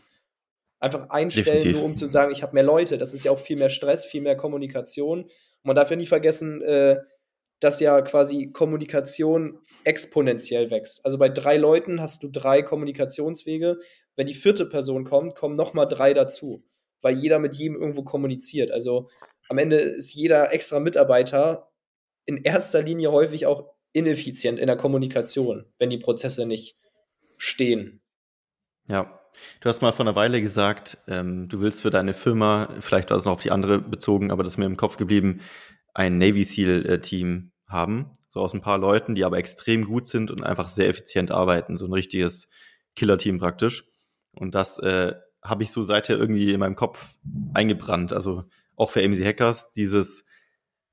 [0.79, 1.75] Einfach einstellen, Definitiv.
[1.75, 2.97] nur um zu sagen, ich habe mehr Leute.
[2.97, 5.25] Das ist ja auch viel mehr Stress, viel mehr Kommunikation.
[5.25, 5.29] Und
[5.61, 6.97] man darf ja nie vergessen, äh,
[7.59, 11.05] dass ja quasi Kommunikation exponentiell wächst.
[11.05, 13.77] Also bei drei Leuten hast du drei Kommunikationswege.
[14.15, 16.63] Wenn die vierte Person kommt, kommen nochmal drei dazu
[17.01, 18.71] weil jeder mit jedem irgendwo kommuniziert.
[18.71, 19.09] Also
[19.47, 21.71] am Ende ist jeder extra Mitarbeiter
[22.25, 26.75] in erster Linie häufig auch ineffizient in der Kommunikation, wenn die Prozesse nicht
[27.37, 28.01] stehen.
[28.87, 29.19] Ja,
[29.61, 33.17] du hast mal vor einer Weile gesagt, ähm, du willst für deine Firma, vielleicht war
[33.17, 35.41] es noch auf die andere bezogen, aber das ist mir im Kopf geblieben,
[35.93, 40.43] ein Navy SEAL-Team haben, so aus ein paar Leuten, die aber extrem gut sind und
[40.43, 42.47] einfach sehr effizient arbeiten, so ein richtiges
[42.95, 43.85] Killer-Team praktisch.
[44.33, 47.17] Und das äh, habe ich so seither irgendwie in meinem Kopf
[47.53, 48.13] eingebrannt.
[48.13, 50.25] Also auch für AMC Hackers, dieses,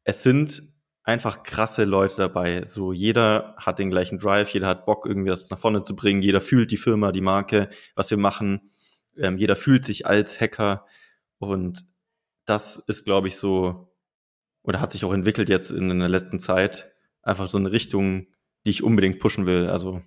[0.04, 0.62] es sind
[1.06, 2.64] einfach krasse Leute dabei.
[2.66, 6.20] So jeder hat den gleichen Drive, jeder hat Bock, irgendwie das nach vorne zu bringen,
[6.20, 8.72] jeder fühlt die Firma, die Marke, was wir machen.
[9.16, 10.84] Ähm, jeder fühlt sich als Hacker.
[11.38, 11.86] Und
[12.44, 13.94] das ist, glaube ich, so,
[14.62, 18.26] oder hat sich auch entwickelt jetzt in, in der letzten Zeit, einfach so eine Richtung,
[18.64, 19.68] die ich unbedingt pushen will.
[19.68, 20.02] Also,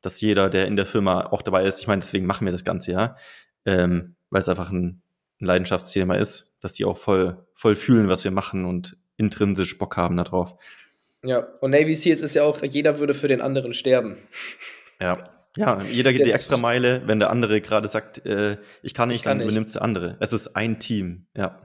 [0.00, 2.64] dass jeder, der in der Firma auch dabei ist, ich meine, deswegen machen wir das
[2.64, 3.16] Ganze ja,
[3.64, 5.02] ähm, weil es einfach ein,
[5.40, 9.96] ein Leidenschaftsthema ist, dass die auch voll, voll fühlen, was wir machen und intrinsisch Bock
[9.96, 10.56] haben darauf.
[11.22, 14.16] Ja, und Navy Seals ist ja auch, jeder würde für den anderen sterben.
[15.00, 15.28] Ja.
[15.56, 19.18] Ja, jeder geht die extra Meile, wenn der andere gerade sagt, äh, ich kann nicht,
[19.18, 20.16] ich kann dann übernimmt der andere.
[20.20, 21.58] Es ist ein Team, ja.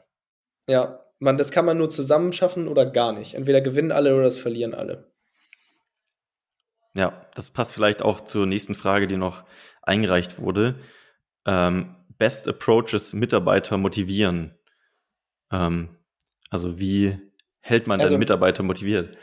[0.67, 3.35] Ja, man, das kann man nur zusammen schaffen oder gar nicht.
[3.35, 5.11] Entweder gewinnen alle oder das verlieren alle.
[6.95, 9.43] Ja, das passt vielleicht auch zur nächsten Frage, die noch
[9.83, 10.79] eingereicht wurde
[11.45, 14.55] ähm, Best Approaches Mitarbeiter motivieren.
[15.51, 15.89] Ähm,
[16.49, 17.17] also wie
[17.59, 19.17] hält man also, denn Mitarbeiter motiviert?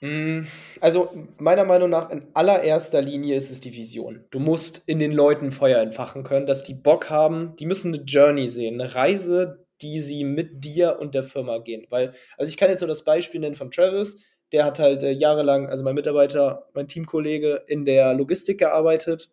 [0.00, 0.42] Mm,
[0.80, 4.24] also meiner Meinung nach in allererster Linie ist es die Vision.
[4.30, 8.04] Du musst in den Leuten Feuer entfachen können, dass die Bock haben, die müssen eine
[8.04, 11.86] Journey sehen, eine Reise, die sie mit dir und der Firma gehen.
[11.90, 15.10] Weil, also ich kann jetzt so das Beispiel nennen von Travis, der hat halt äh,
[15.10, 19.30] jahrelang, also mein Mitarbeiter, mein Teamkollege in der Logistik gearbeitet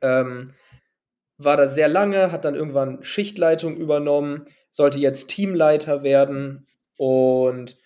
[0.00, 0.52] ähm,
[1.38, 7.76] war da sehr lange, hat dann irgendwann Schichtleitung übernommen, sollte jetzt Teamleiter werden und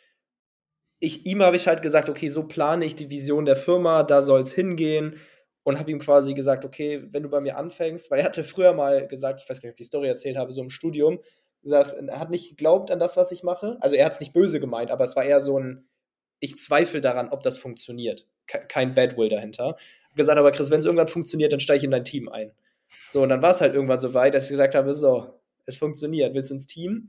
[1.01, 4.21] ich, ihm habe ich halt gesagt, okay, so plane ich die Vision der Firma, da
[4.21, 5.16] soll es hingehen
[5.62, 8.73] und habe ihm quasi gesagt, okay, wenn du bei mir anfängst, weil er hatte früher
[8.73, 11.21] mal gesagt, ich weiß gar nicht, ob ich die Story erzählt habe, so im Studium,
[11.62, 13.77] gesagt, er hat nicht geglaubt an das, was ich mache.
[13.81, 15.88] Also er hat es nicht böse gemeint, aber es war eher so ein,
[16.40, 18.27] ich zweifle daran, ob das funktioniert.
[18.49, 19.77] Kein Badwill dahinter
[20.19, 22.53] gesagt, aber Chris, wenn es irgendwann funktioniert, dann steige ich in dein Team ein.
[23.09, 25.77] So, und dann war es halt irgendwann so weit, dass ich gesagt habe, so, es
[25.77, 27.09] funktioniert, willst ins Team?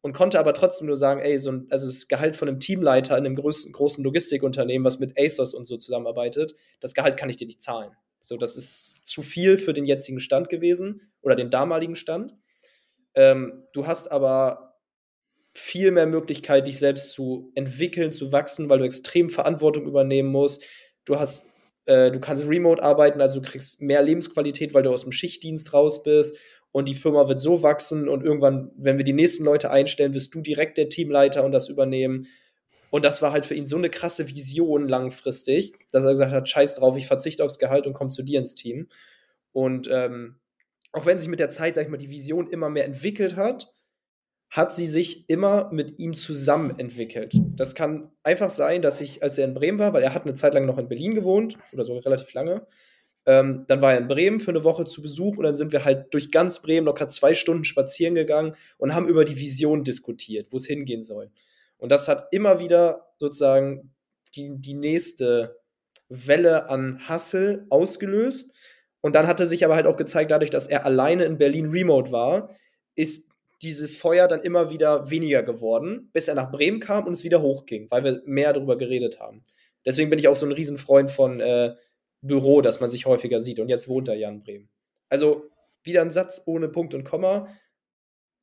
[0.00, 3.18] Und konnte aber trotzdem nur sagen, ey, so ein, also das Gehalt von einem Teamleiter
[3.18, 7.36] in einem großen, großen Logistikunternehmen, was mit ASOS und so zusammenarbeitet, das Gehalt kann ich
[7.36, 7.90] dir nicht zahlen.
[8.20, 12.34] So, das ist zu viel für den jetzigen Stand gewesen oder den damaligen Stand.
[13.14, 14.65] Ähm, du hast aber
[15.56, 20.62] viel mehr Möglichkeit, dich selbst zu entwickeln, zu wachsen, weil du extrem Verantwortung übernehmen musst.
[21.04, 21.48] Du hast
[21.86, 25.72] äh, du kannst remote arbeiten, also du kriegst mehr Lebensqualität, weil du aus dem Schichtdienst
[25.72, 26.36] raus bist
[26.72, 30.34] und die Firma wird so wachsen und irgendwann, wenn wir die nächsten Leute einstellen, wirst
[30.34, 32.26] du direkt der Teamleiter und das übernehmen.
[32.90, 36.48] Und das war halt für ihn so eine krasse Vision langfristig, dass er gesagt hat,
[36.48, 38.88] scheiß drauf, ich verzichte aufs Gehalt und komme zu dir ins Team.
[39.52, 40.36] Und ähm,
[40.92, 43.72] auch wenn sich mit der Zeit, sag ich mal, die Vision immer mehr entwickelt hat,
[44.50, 47.34] hat sie sich immer mit ihm zusammen entwickelt.
[47.56, 50.34] Das kann einfach sein, dass ich, als er in Bremen war, weil er hat eine
[50.34, 52.66] Zeit lang noch in Berlin gewohnt, oder sogar relativ lange,
[53.26, 55.84] ähm, dann war er in Bremen für eine Woche zu Besuch und dann sind wir
[55.84, 60.46] halt durch ganz Bremen locker zwei Stunden spazieren gegangen und haben über die Vision diskutiert,
[60.52, 61.30] wo es hingehen soll.
[61.76, 63.92] Und das hat immer wieder sozusagen
[64.36, 65.58] die, die nächste
[66.08, 68.52] Welle an Hustle ausgelöst.
[69.00, 71.70] Und dann hat er sich aber halt auch gezeigt, dadurch, dass er alleine in Berlin
[71.70, 72.48] remote war,
[72.94, 73.25] ist
[73.62, 77.40] dieses Feuer dann immer wieder weniger geworden, bis er nach Bremen kam und es wieder
[77.40, 79.42] hochging, weil wir mehr darüber geredet haben.
[79.84, 81.74] Deswegen bin ich auch so ein Riesenfreund von äh,
[82.20, 83.60] Büro, dass man sich häufiger sieht.
[83.60, 84.68] Und jetzt wohnt er ja in Bremen.
[85.08, 85.50] Also
[85.82, 87.48] wieder ein Satz ohne Punkt und Komma.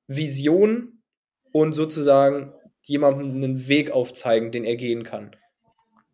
[0.07, 1.03] Vision
[1.51, 5.35] und sozusagen jemandem einen Weg aufzeigen, den er gehen kann.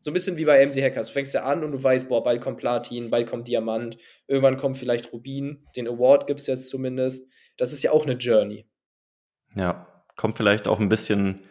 [0.02, 1.08] So ein bisschen wie bei MC Hackers.
[1.08, 4.58] Du fängst ja an und du weißt, boah, bald kommt Platin, bald kommt Diamant, irgendwann
[4.58, 5.66] kommt vielleicht Rubin.
[5.76, 7.30] Den Award gibt es jetzt zumindest.
[7.58, 8.69] Das ist ja auch eine Journey.
[9.56, 11.42] Ja, kommt vielleicht auch ein bisschen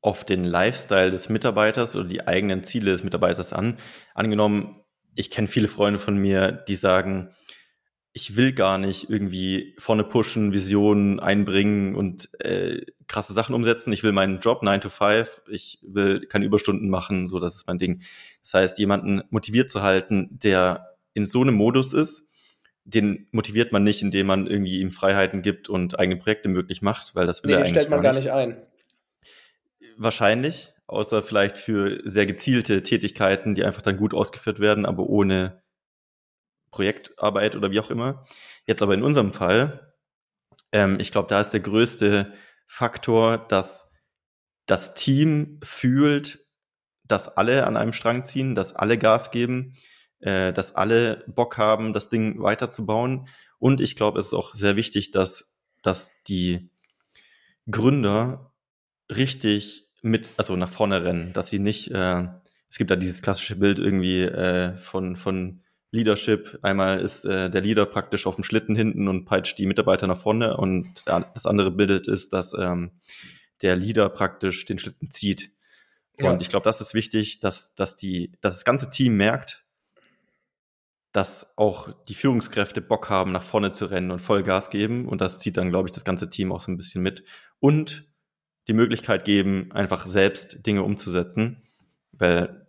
[0.00, 3.76] auf den Lifestyle des Mitarbeiters oder die eigenen Ziele des Mitarbeiters an.
[4.14, 4.80] Angenommen,
[5.14, 7.30] ich kenne viele Freunde von mir, die sagen,
[8.12, 13.92] ich will gar nicht irgendwie vorne pushen, Visionen einbringen und äh, krasse Sachen umsetzen.
[13.92, 17.66] Ich will meinen Job 9 to 5, ich will keine Überstunden machen, so das ist
[17.66, 18.02] mein Ding.
[18.42, 22.27] Das heißt, jemanden motiviert zu halten, der in so einem Modus ist,
[22.88, 27.14] den motiviert man nicht, indem man irgendwie ihm Freiheiten gibt und eigene Projekte möglich macht,
[27.14, 28.56] weil das will nee, er eigentlich stellt man gar nicht ein.
[29.98, 35.62] Wahrscheinlich, außer vielleicht für sehr gezielte Tätigkeiten, die einfach dann gut ausgeführt werden, aber ohne
[36.70, 38.24] Projektarbeit oder wie auch immer.
[38.66, 39.92] Jetzt aber in unserem Fall,
[40.72, 42.32] ähm, ich glaube, da ist der größte
[42.66, 43.90] Faktor, dass
[44.64, 46.46] das Team fühlt,
[47.04, 49.74] dass alle an einem Strang ziehen, dass alle Gas geben,
[50.20, 53.28] äh, dass alle Bock haben, das Ding weiterzubauen.
[53.58, 56.70] Und ich glaube, es ist auch sehr wichtig, dass, dass die
[57.70, 58.52] Gründer
[59.10, 62.24] richtig mit, also nach vorne rennen, dass sie nicht, äh,
[62.70, 66.58] es gibt da dieses klassische Bild irgendwie äh, von, von Leadership.
[66.62, 70.18] Einmal ist äh, der Leader praktisch auf dem Schlitten hinten und peitscht die Mitarbeiter nach
[70.18, 72.92] vorne und das andere Bild ist, dass ähm,
[73.62, 75.50] der Leader praktisch den Schlitten zieht.
[76.18, 76.30] Ja.
[76.30, 79.64] Und ich glaube, das ist wichtig, dass, dass, die, dass das ganze Team merkt,
[81.18, 85.08] dass auch die Führungskräfte Bock haben, nach vorne zu rennen und Vollgas geben.
[85.08, 87.24] Und das zieht dann, glaube ich, das ganze Team auch so ein bisschen mit.
[87.58, 88.08] Und
[88.68, 91.68] die Möglichkeit geben, einfach selbst Dinge umzusetzen.
[92.12, 92.68] Weil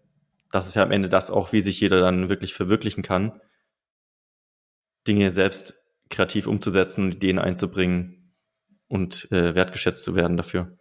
[0.52, 3.40] das ist ja am Ende das auch, wie sich jeder dann wirklich verwirklichen kann,
[5.08, 5.76] Dinge selbst
[6.10, 8.34] kreativ umzusetzen und Ideen einzubringen
[8.88, 10.76] und äh, wertgeschätzt zu werden dafür.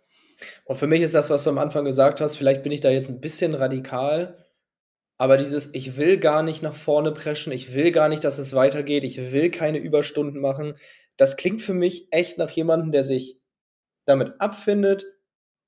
[0.65, 2.89] Und für mich ist das, was du am Anfang gesagt hast, vielleicht bin ich da
[2.89, 4.43] jetzt ein bisschen radikal,
[5.19, 8.55] aber dieses, ich will gar nicht nach vorne preschen, ich will gar nicht, dass es
[8.55, 10.75] weitergeht, ich will keine Überstunden machen,
[11.17, 13.39] das klingt für mich echt nach jemandem, der sich
[14.07, 15.05] damit abfindet,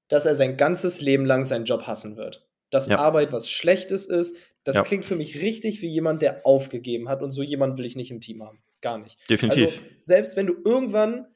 [0.09, 2.99] dass er sein ganzes Leben lang seinen Job hassen wird dass ja.
[2.99, 4.37] Arbeit was Schlechtes ist.
[4.65, 4.83] Das ja.
[4.83, 8.11] klingt für mich richtig wie jemand, der aufgegeben hat und so jemand will ich nicht
[8.11, 8.63] im Team haben.
[8.81, 9.19] Gar nicht.
[9.29, 9.67] Definitiv.
[9.67, 11.27] Also, selbst wenn du irgendwann,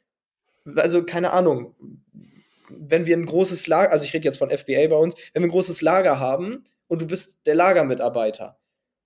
[0.76, 1.74] also keine Ahnung,
[2.68, 5.48] wenn wir ein großes Lager, also ich rede jetzt von FBA bei uns, wenn wir
[5.48, 8.58] ein großes Lager haben und du bist der Lagermitarbeiter,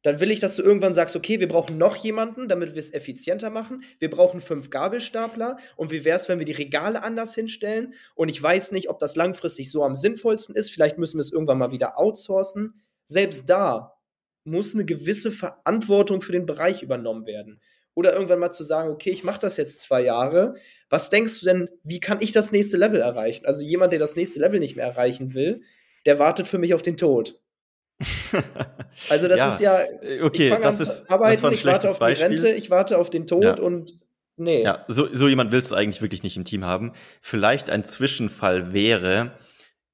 [0.02, 2.92] dann will ich, dass du irgendwann sagst, okay, wir brauchen noch jemanden, damit wir es
[2.94, 3.82] effizienter machen.
[3.98, 5.58] Wir brauchen fünf Gabelstapler.
[5.76, 7.94] Und wie wäre es, wenn wir die Regale anders hinstellen?
[8.14, 10.70] Und ich weiß nicht, ob das langfristig so am sinnvollsten ist.
[10.70, 12.80] Vielleicht müssen wir es irgendwann mal wieder outsourcen.
[13.06, 13.98] Selbst da
[14.44, 17.60] muss eine gewisse Verantwortung für den Bereich übernommen werden.
[17.94, 20.54] Oder irgendwann mal zu sagen, okay, ich mache das jetzt zwei Jahre.
[20.88, 23.44] Was denkst du denn, wie kann ich das nächste Level erreichen?
[23.46, 25.62] Also jemand, der das nächste Level nicht mehr erreichen will,
[26.06, 27.40] der wartet für mich auf den Tod.
[29.08, 29.78] also das ja, ist ja,
[30.22, 32.28] okay, ich an zu arbeiten, ich warte auf die Beispiel.
[32.28, 33.58] Rente, ich warte auf den Tod ja.
[33.58, 33.98] und
[34.36, 34.62] nee.
[34.62, 36.92] Ja, so, so jemand willst du eigentlich wirklich nicht im Team haben.
[37.20, 39.32] Vielleicht ein Zwischenfall wäre,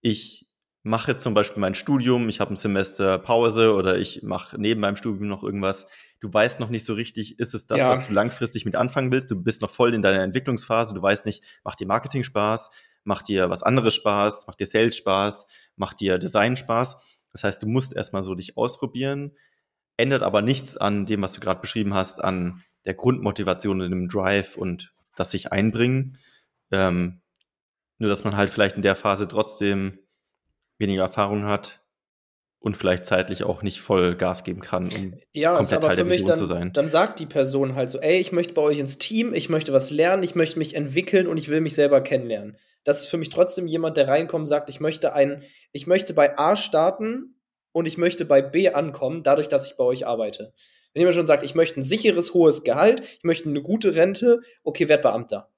[0.02, 0.50] ich
[0.82, 4.96] mache zum Beispiel mein Studium, ich habe ein Semester Pause oder ich mache neben meinem
[4.96, 5.86] Studium noch irgendwas.
[6.20, 7.88] Du weißt noch nicht so richtig, ist es das, ja.
[7.88, 9.30] was du langfristig mit anfangen willst?
[9.30, 12.70] Du bist noch voll in deiner Entwicklungsphase, du weißt nicht, macht dir Marketing Spaß,
[13.04, 16.98] macht dir was anderes Spaß, macht dir Sales Spaß, macht dir Design Spaß
[17.34, 19.32] das heißt, du musst erstmal so dich ausprobieren,
[19.96, 24.08] ändert aber nichts an dem, was du gerade beschrieben hast, an der Grundmotivation und dem
[24.08, 26.16] Drive und das sich einbringen.
[26.70, 27.20] Ähm,
[27.98, 29.98] nur, dass man halt vielleicht in der Phase trotzdem
[30.78, 31.82] weniger Erfahrung hat
[32.60, 36.28] und vielleicht zeitlich auch nicht voll Gas geben kann, um ja, komplett Teil der Vision
[36.28, 36.72] dann, zu sein.
[36.72, 39.72] Dann sagt die Person halt so, ey, ich möchte bei euch ins Team, ich möchte
[39.72, 43.16] was lernen, ich möchte mich entwickeln und ich will mich selber kennenlernen das ist für
[43.16, 45.42] mich trotzdem jemand, der reinkommt sagt, ich möchte ein,
[45.72, 47.40] ich möchte bei A starten
[47.72, 50.52] und ich möchte bei B ankommen, dadurch, dass ich bei euch arbeite.
[50.92, 54.40] Wenn jemand schon sagt, ich möchte ein sicheres, hohes Gehalt, ich möchte eine gute Rente,
[54.62, 55.50] okay, werd Beamter.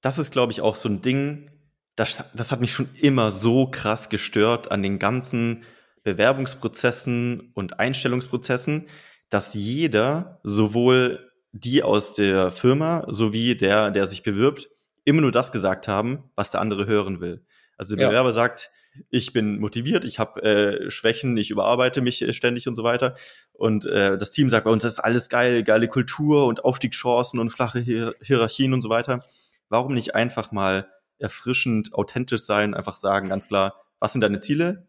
[0.00, 1.50] Das ist, glaube ich, auch so ein Ding,
[1.96, 5.64] das, das hat mich schon immer so krass gestört an den ganzen
[6.04, 8.86] Bewerbungsprozessen und Einstellungsprozessen,
[9.30, 14.70] dass jeder, sowohl die aus der Firma sowie der, der sich bewirbt,
[15.08, 17.42] immer nur das gesagt haben, was der andere hören will.
[17.78, 18.32] Also der Bewerber ja.
[18.34, 18.70] sagt,
[19.10, 23.14] ich bin motiviert, ich habe äh, Schwächen, ich überarbeite mich äh, ständig und so weiter.
[23.52, 27.40] Und äh, das Team sagt bei uns, das ist alles geil, geile Kultur und Aufstiegschancen
[27.40, 29.24] und flache Hier Hierarchien und so weiter.
[29.70, 34.88] Warum nicht einfach mal erfrischend, authentisch sein, einfach sagen, ganz klar, was sind deine Ziele?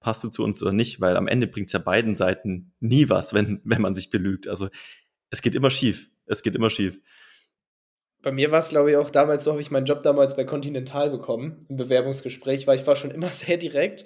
[0.00, 1.00] Passt du zu uns oder nicht?
[1.00, 4.48] Weil am Ende bringt es ja beiden Seiten nie was, wenn, wenn man sich belügt.
[4.48, 4.68] Also
[5.30, 6.10] es geht immer schief.
[6.26, 6.98] Es geht immer schief
[8.22, 10.44] bei mir war es, glaube ich, auch damals so, habe ich meinen Job damals bei
[10.44, 14.04] Continental bekommen, im Bewerbungsgespräch, weil ich war schon immer sehr direkt.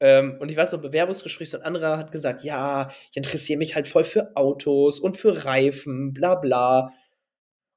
[0.00, 3.74] Ähm, und ich weiß noch, Bewerbungsgespräch, so ein anderer hat gesagt, ja, ich interessiere mich
[3.74, 6.92] halt voll für Autos und für Reifen, bla bla.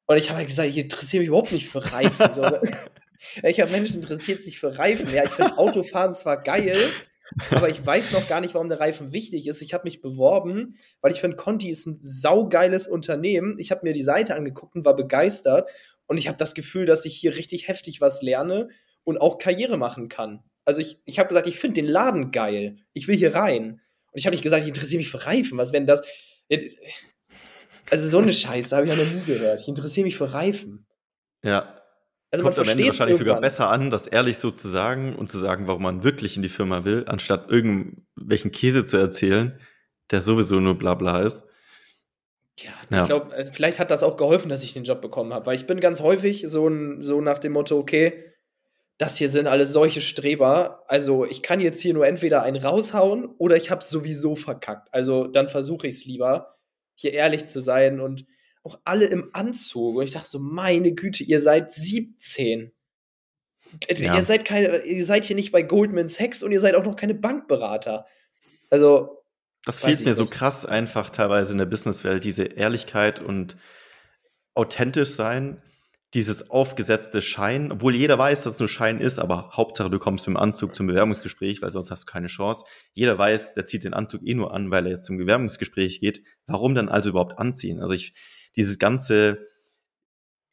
[0.08, 2.34] Und ich habe halt gesagt, ich interessiere mich überhaupt nicht für Reifen.
[2.34, 2.44] so.
[3.44, 5.13] ich habe Menschen interessiert sich für Reifen.
[5.13, 6.78] Ja, ich finde Autofahren zwar geil,
[7.52, 9.62] aber ich weiß noch gar nicht, warum der Reifen wichtig ist.
[9.62, 13.58] Ich habe mich beworben, weil ich finde, Conti ist ein saugeiles Unternehmen.
[13.60, 15.70] Ich habe mir die Seite angeguckt und war begeistert.
[16.08, 18.70] Und ich habe das Gefühl, dass ich hier richtig heftig was lerne
[19.04, 20.44] und auch Karriere machen kann.
[20.66, 22.78] Also ich, ich habe gesagt, ich finde den Laden geil.
[22.94, 23.82] Ich will hier rein.
[24.12, 25.58] Und ich habe nicht gesagt, ich interessiere mich für Reifen.
[25.58, 26.02] Was wäre denn das?
[27.90, 29.62] Also so eine Scheiße habe ich ja noch nie gehört.
[29.62, 30.88] Ich interessiere mich für Reifen.
[31.44, 31.77] Ja,
[32.38, 35.30] also Kommt man am Ende wahrscheinlich sogar besser an, das ehrlich so zu sagen und
[35.30, 39.60] zu sagen, warum man wirklich in die Firma will, anstatt irgendwelchen Käse zu erzählen,
[40.12, 41.45] der sowieso nur Blabla ist.
[42.60, 43.02] Ja, ja.
[43.02, 45.56] ich glaube, äh, vielleicht hat das auch geholfen, dass ich den Job bekommen habe, weil
[45.56, 46.69] ich bin ganz häufig so,
[47.00, 48.34] so nach dem Motto, okay,
[48.97, 53.28] das hier sind alle solche Streber, also ich kann jetzt hier nur entweder einen raushauen
[53.38, 54.89] oder ich habe sowieso verkackt.
[54.91, 56.56] Also dann versuche ich es lieber,
[56.95, 58.26] hier ehrlich zu sein und
[58.68, 59.96] auch alle im Anzug.
[59.96, 62.72] Und ich dachte so, meine Güte, ihr seid 17.
[63.90, 64.16] Ja.
[64.16, 66.96] Ihr seid keine, ihr seid hier nicht bei Goldman Sachs und ihr seid auch noch
[66.96, 68.06] keine Bankberater.
[68.70, 69.24] Also.
[69.66, 70.18] Das fehlt mir nicht.
[70.18, 73.58] so krass einfach teilweise in der Businesswelt, diese Ehrlichkeit und
[74.54, 75.62] authentisch sein,
[76.14, 80.26] dieses aufgesetzte Schein, obwohl jeder weiß, dass es nur Schein ist, aber Hauptsache du kommst
[80.28, 82.64] im Anzug zum Bewerbungsgespräch, weil sonst hast du keine Chance.
[82.94, 86.24] Jeder weiß, der zieht den Anzug eh nur an, weil er jetzt zum Bewerbungsgespräch geht.
[86.46, 87.82] Warum dann also überhaupt anziehen?
[87.82, 88.14] Also ich,
[88.58, 89.46] dieses ganze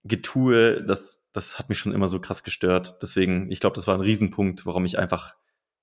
[0.05, 2.99] Getue, das, das hat mich schon immer so krass gestört.
[3.03, 5.35] Deswegen, ich glaube, das war ein Riesenpunkt, warum ich einfach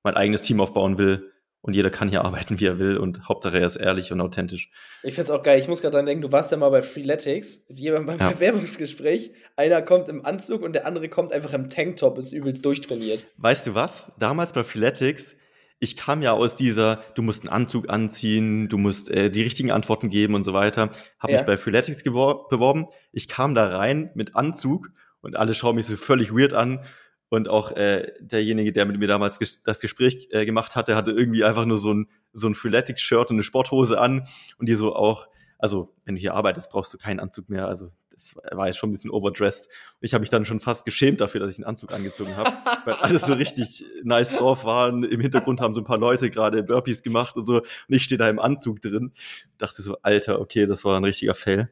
[0.04, 1.32] mein eigenes Team aufbauen will.
[1.64, 2.98] Und jeder kann hier arbeiten, wie er will.
[2.98, 4.70] Und Hauptsache, er ist ehrlich und authentisch.
[5.04, 5.60] Ich finde es auch geil.
[5.60, 8.30] Ich muss gerade dran denken, du warst ja mal bei Freeletics, beim ja.
[8.32, 9.32] Bewerbungsgespräch.
[9.56, 13.26] Einer kommt im Anzug und der andere kommt einfach im Tanktop, ist übelst durchtrainiert.
[13.38, 14.12] Weißt du was?
[14.20, 15.36] Damals bei Freeletics,
[15.84, 19.72] ich kam ja aus dieser, du musst einen Anzug anziehen, du musst äh, die richtigen
[19.72, 20.92] Antworten geben und so weiter.
[21.18, 21.40] Habe ja.
[21.40, 22.86] mich bei Freeletics beworben.
[23.12, 24.92] Ich kam da rein mit Anzug
[25.22, 26.82] und alle schauen mich so völlig weird an.
[27.30, 31.12] Und auch äh, derjenige, der mit mir damals ges das Gespräch äh, gemacht hatte, hatte
[31.12, 34.28] irgendwie einfach nur so ein, so ein Freeletics-Shirt und eine Sporthose an.
[34.60, 37.68] Und die so auch, also wenn du hier arbeitest, brauchst du keinen Anzug mehr.
[37.68, 39.70] Also das war ja schon ein bisschen overdressed.
[40.00, 42.52] Ich habe mich dann schon fast geschämt dafür, dass ich einen Anzug angezogen habe,
[42.86, 45.04] weil alles so richtig nice drauf waren.
[45.04, 47.58] Im Hintergrund haben so ein paar Leute gerade Burpees gemacht und so.
[47.58, 49.12] Und ich stehe da im Anzug drin.
[49.58, 51.72] Dachte so, Alter, okay, das war ein richtiger Fail.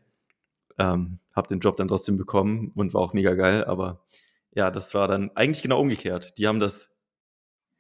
[0.77, 3.65] Ähm, hab den Job dann trotzdem bekommen und war auch mega geil.
[3.65, 4.01] Aber
[4.55, 6.38] ja, das war dann eigentlich genau umgekehrt.
[6.38, 6.89] Die haben das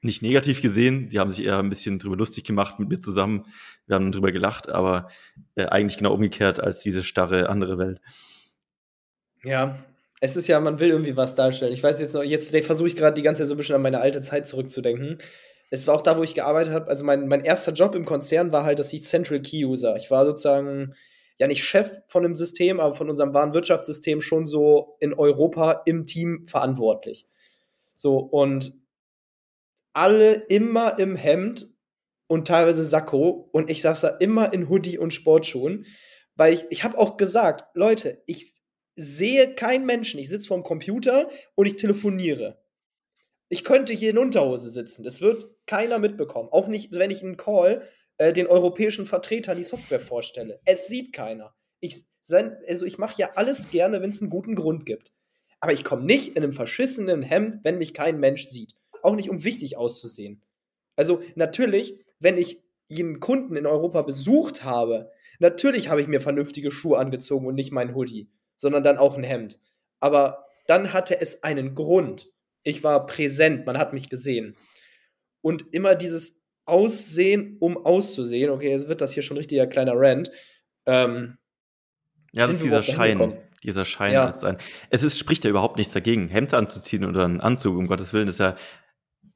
[0.01, 3.45] nicht negativ gesehen, die haben sich eher ein bisschen drüber lustig gemacht mit mir zusammen.
[3.85, 5.09] Wir haben drüber gelacht, aber
[5.55, 7.99] äh, eigentlich genau umgekehrt als diese starre andere Welt.
[9.43, 9.77] Ja,
[10.21, 11.73] es ist ja, man will irgendwie was darstellen.
[11.73, 13.81] Ich weiß jetzt noch, jetzt versuche ich gerade die ganze Zeit so ein bisschen an
[13.81, 15.19] meine alte Zeit zurückzudenken.
[15.71, 16.87] Es war auch da, wo ich gearbeitet habe.
[16.87, 19.95] Also mein, mein erster Job im Konzern war halt, dass ich Central Key User.
[19.95, 20.93] Ich war sozusagen
[21.37, 26.05] ja nicht Chef von einem System, aber von unserem Warenwirtschaftssystem schon so in Europa im
[26.05, 27.27] Team verantwortlich.
[27.95, 28.73] So, und
[29.93, 31.69] alle immer im Hemd
[32.27, 35.85] und teilweise Sakko und ich saß da immer in Hoodie und Sportschuhen,
[36.35, 38.53] weil ich, ich habe auch gesagt, Leute, ich
[38.95, 40.19] sehe keinen Menschen.
[40.19, 42.61] Ich sitze vorm Computer und ich telefoniere.
[43.49, 45.03] Ich könnte hier in Unterhose sitzen.
[45.03, 46.49] Das wird keiner mitbekommen.
[46.51, 50.59] Auch nicht, wenn ich einen Call äh, den europäischen Vertretern die Software vorstelle.
[50.65, 51.55] Es sieht keiner.
[51.79, 52.05] Ich,
[52.67, 55.11] also ich mache ja alles gerne, wenn es einen guten Grund gibt.
[55.59, 58.75] Aber ich komme nicht in einem verschissenen Hemd, wenn mich kein Mensch sieht.
[59.01, 60.43] Auch nicht, um wichtig auszusehen.
[60.95, 62.61] Also natürlich, wenn ich
[62.91, 67.71] einen Kunden in Europa besucht habe, natürlich habe ich mir vernünftige Schuhe angezogen und nicht
[67.71, 68.29] mein Hoodie
[68.59, 69.59] sondern dann auch ein Hemd.
[70.01, 72.29] Aber dann hatte es einen Grund.
[72.61, 74.57] Ich war präsent, man hat mich gesehen.
[75.41, 80.29] Und immer dieses Aussehen, um auszusehen, okay, jetzt wird das hier schon richtiger kleiner Rant.
[80.85, 81.37] Ähm,
[82.33, 83.37] ja, das ist dieser Schein.
[83.63, 84.29] Dieser Schein ja.
[84.29, 84.57] ist ein.
[84.89, 88.27] Es ist, spricht ja überhaupt nichts dagegen, Hemd anzuziehen oder einen Anzug, um Gottes Willen.
[88.27, 88.57] Ist ja,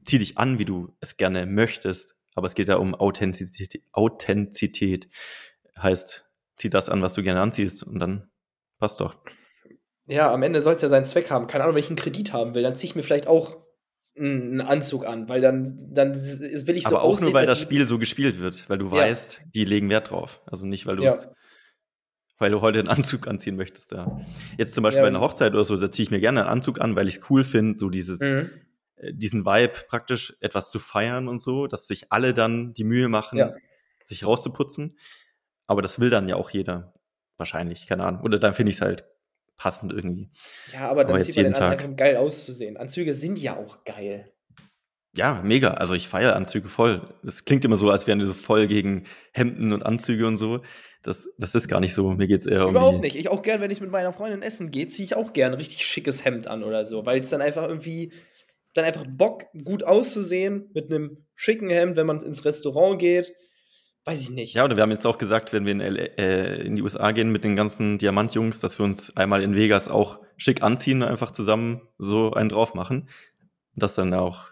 [0.06, 2.16] zieh dich an, wie du es gerne möchtest.
[2.36, 3.84] Aber es geht ja um Authentizität.
[3.94, 5.08] Authentizität.
[5.78, 6.26] Heißt,
[6.58, 8.30] zieh das an, was du gerne anziehst und dann
[8.80, 9.16] Passt doch.
[10.08, 11.48] Ja, am Ende soll es ja seinen Zweck haben.
[11.48, 13.64] Keine Ahnung, wenn ich einen Kredit haben will, dann ziehe ich mir vielleicht auch
[14.16, 17.60] einen Anzug an, weil dann, dann will ich so Aber auch aussehen, nur, weil das
[17.60, 18.92] Spiel so gespielt wird, weil du ja.
[18.92, 20.42] weißt, die legen Wert drauf.
[20.46, 21.16] Also nicht, weil du ja.
[22.38, 23.92] weil du heute einen Anzug anziehen möchtest.
[23.92, 24.22] Ja.
[24.58, 25.04] Jetzt zum Beispiel ja.
[25.04, 27.18] bei einer Hochzeit oder so, da ziehe ich mir gerne einen Anzug an, weil ich
[27.18, 28.52] es cool finde, so dieses, mhm.
[28.98, 33.08] äh, diesen Vibe praktisch etwas zu feiern und so, dass sich alle dann die Mühe
[33.08, 33.42] machen,
[34.06, 34.98] sich rauszuputzen.
[35.66, 36.94] Aber das will dann ja auch jeder.
[37.44, 38.22] Wahrscheinlich, keine Ahnung.
[38.22, 39.04] Oder dann finde ich es halt
[39.58, 40.30] passend irgendwie.
[40.72, 41.84] Ja, aber dann aber zieht man den Tag.
[41.84, 42.78] an, geil auszusehen.
[42.78, 44.32] Anzüge sind ja auch geil.
[45.14, 45.72] Ja, mega.
[45.72, 47.02] Also ich feiere Anzüge voll.
[47.22, 50.62] Das klingt immer so, als wären wir so voll gegen Hemden und Anzüge und so.
[51.02, 52.12] Das, das ist gar nicht so.
[52.12, 52.70] Mir geht es eher um.
[52.72, 53.18] Überhaupt nicht.
[53.18, 55.58] Ich auch gern, wenn ich mit meiner Freundin essen gehe, ziehe ich auch gern ein
[55.58, 58.14] richtig schickes Hemd an oder so, weil es dann einfach irgendwie
[58.74, 63.34] dann einfach Bock gut auszusehen mit einem schicken Hemd, wenn man ins Restaurant geht
[64.06, 64.54] weiß ich nicht.
[64.54, 67.32] Ja, und wir haben jetzt auch gesagt, wenn wir in, äh, in die USA gehen
[67.32, 71.82] mit den ganzen Diamantjungs, dass wir uns einmal in Vegas auch schick anziehen, einfach zusammen
[71.98, 73.02] so einen drauf machen.
[73.02, 74.52] Und das ist dann auch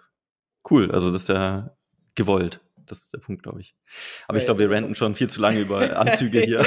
[0.69, 0.91] cool.
[0.91, 1.75] Also das ist ja
[2.15, 2.61] gewollt.
[2.85, 3.75] Das ist der Punkt, glaube ich.
[4.27, 6.65] Aber ja, ich glaube, wir renten schon viel zu lange über Anzüge hier.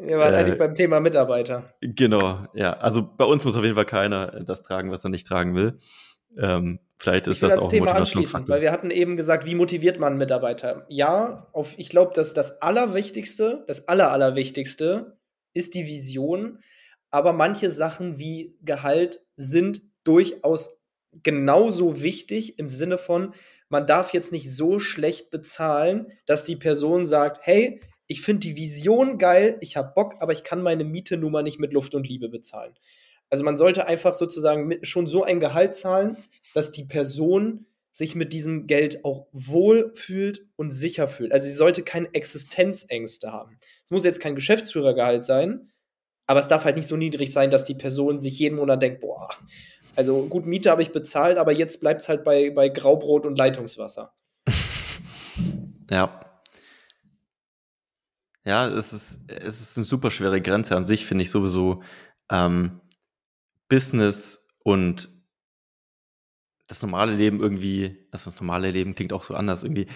[0.00, 1.74] wir waren äh, eigentlich beim Thema Mitarbeiter.
[1.80, 2.72] Genau, ja.
[2.72, 5.78] Also bei uns muss auf jeden Fall keiner das tragen, was er nicht tragen will.
[6.38, 8.54] Ähm, vielleicht ist das auch Thema Motivationsfaktor.
[8.54, 10.86] Weil wir hatten eben gesagt, wie motiviert man Mitarbeiter?
[10.88, 15.18] Ja, auf, ich glaube, dass das Allerwichtigste, das Aller, Allerwichtigste
[15.54, 16.58] ist die Vision.
[17.10, 20.78] Aber manche Sachen wie Gehalt sind durchaus
[21.22, 23.34] genauso wichtig im Sinne von,
[23.68, 28.56] man darf jetzt nicht so schlecht bezahlen, dass die Person sagt, hey, ich finde die
[28.56, 31.94] Vision geil, ich habe Bock, aber ich kann meine Miete nun mal nicht mit Luft
[31.94, 32.74] und Liebe bezahlen.
[33.28, 36.16] Also man sollte einfach sozusagen schon so ein Gehalt zahlen,
[36.56, 41.32] dass die Person sich mit diesem Geld auch wohl fühlt und sicher fühlt.
[41.32, 43.58] Also sie sollte keine Existenzängste haben.
[43.84, 45.70] Es muss jetzt kein Geschäftsführergehalt sein,
[46.26, 49.00] aber es darf halt nicht so niedrig sein, dass die Person sich jeden Monat denkt,
[49.00, 49.28] boah,
[49.96, 53.38] also gut, Miete habe ich bezahlt, aber jetzt bleibt es halt bei, bei Graubrot und
[53.38, 54.14] Leitungswasser.
[55.90, 56.20] ja.
[58.44, 61.82] Ja, es ist, es ist eine super schwere Grenze an sich, finde ich sowieso.
[62.30, 62.80] Ähm,
[63.68, 65.15] Business und
[66.66, 69.86] das normale Leben irgendwie, also das normale Leben klingt auch so anders irgendwie,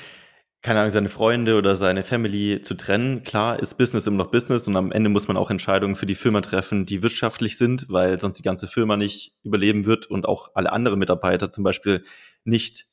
[0.62, 3.22] keine Ahnung, seine Freunde oder seine Family zu trennen.
[3.22, 6.14] Klar ist Business immer noch Business und am Ende muss man auch Entscheidungen für die
[6.14, 10.50] Firma treffen, die wirtschaftlich sind, weil sonst die ganze Firma nicht überleben wird und auch
[10.54, 12.04] alle anderen Mitarbeiter zum Beispiel
[12.44, 12.86] nicht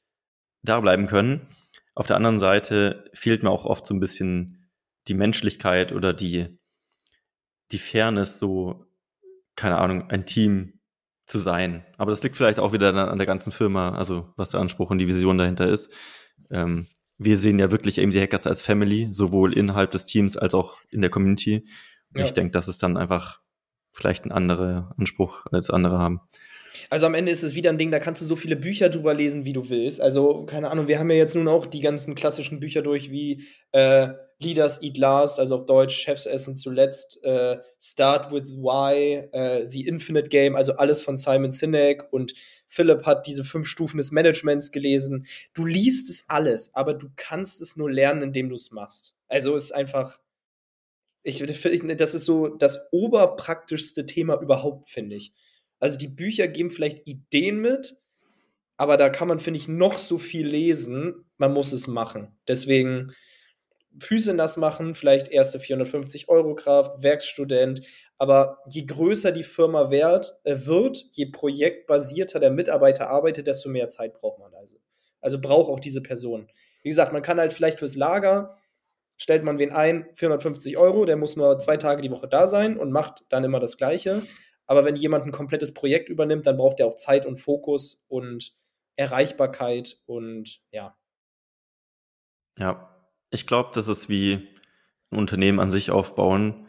[0.63, 1.47] da bleiben können.
[1.93, 4.69] Auf der anderen Seite fehlt mir auch oft so ein bisschen
[5.09, 6.57] die Menschlichkeit oder die,
[7.71, 8.85] die Fairness, so
[9.55, 10.76] keine Ahnung, ein Team
[11.27, 11.85] zu sein.
[11.97, 14.97] Aber das liegt vielleicht auch wieder an der ganzen Firma, also was der Anspruch und
[14.97, 15.91] die Vision dahinter ist.
[16.49, 20.79] Ähm, wir sehen ja wirklich AMC Hackers als Family, sowohl innerhalb des Teams als auch
[20.89, 21.65] in der Community.
[22.13, 22.25] Und ja.
[22.25, 23.41] ich denke, das ist dann einfach
[23.91, 26.21] vielleicht ein anderer Anspruch als andere haben.
[26.89, 29.13] Also am Ende ist es wieder ein Ding, da kannst du so viele Bücher drüber
[29.13, 29.99] lesen, wie du willst.
[29.99, 33.43] Also, keine Ahnung, wir haben ja jetzt nun auch die ganzen klassischen Bücher durch, wie
[33.71, 34.09] äh,
[34.39, 39.87] Leaders Eat Last, also auf Deutsch Chefs essen zuletzt, äh, Start with Why, äh, The
[39.87, 42.33] Infinite Game, also alles von Simon Sinek und
[42.67, 45.25] Philipp hat diese fünf Stufen des Managements gelesen.
[45.53, 49.15] Du liest es alles, aber du kannst es nur lernen, indem du es machst.
[49.27, 50.19] Also ist einfach,
[51.23, 55.33] ich, das ist so das oberpraktischste Thema überhaupt, finde ich.
[55.79, 57.97] Also die Bücher geben vielleicht Ideen mit,
[58.77, 61.25] aber da kann man, finde ich, noch so viel lesen.
[61.37, 62.37] Man muss es machen.
[62.47, 63.11] Deswegen
[63.99, 67.81] Füße nass machen, vielleicht erste 450 Euro Kraft, Werkstudent.
[68.17, 73.89] Aber je größer die Firma wert, äh, wird, je projektbasierter der Mitarbeiter arbeitet, desto mehr
[73.89, 74.77] Zeit braucht man also.
[75.21, 76.47] Also braucht auch diese Person.
[76.83, 78.57] Wie gesagt, man kann halt vielleicht fürs Lager,
[79.17, 82.77] stellt man wen ein, 450 Euro, der muss nur zwei Tage die Woche da sein
[82.77, 84.23] und macht dann immer das Gleiche.
[84.67, 88.53] Aber wenn jemand ein komplettes Projekt übernimmt, dann braucht er auch Zeit und Fokus und
[88.95, 90.97] Erreichbarkeit und ja.
[92.59, 92.96] Ja,
[93.29, 94.47] ich glaube, das ist wie
[95.11, 96.67] ein Unternehmen an sich aufbauen.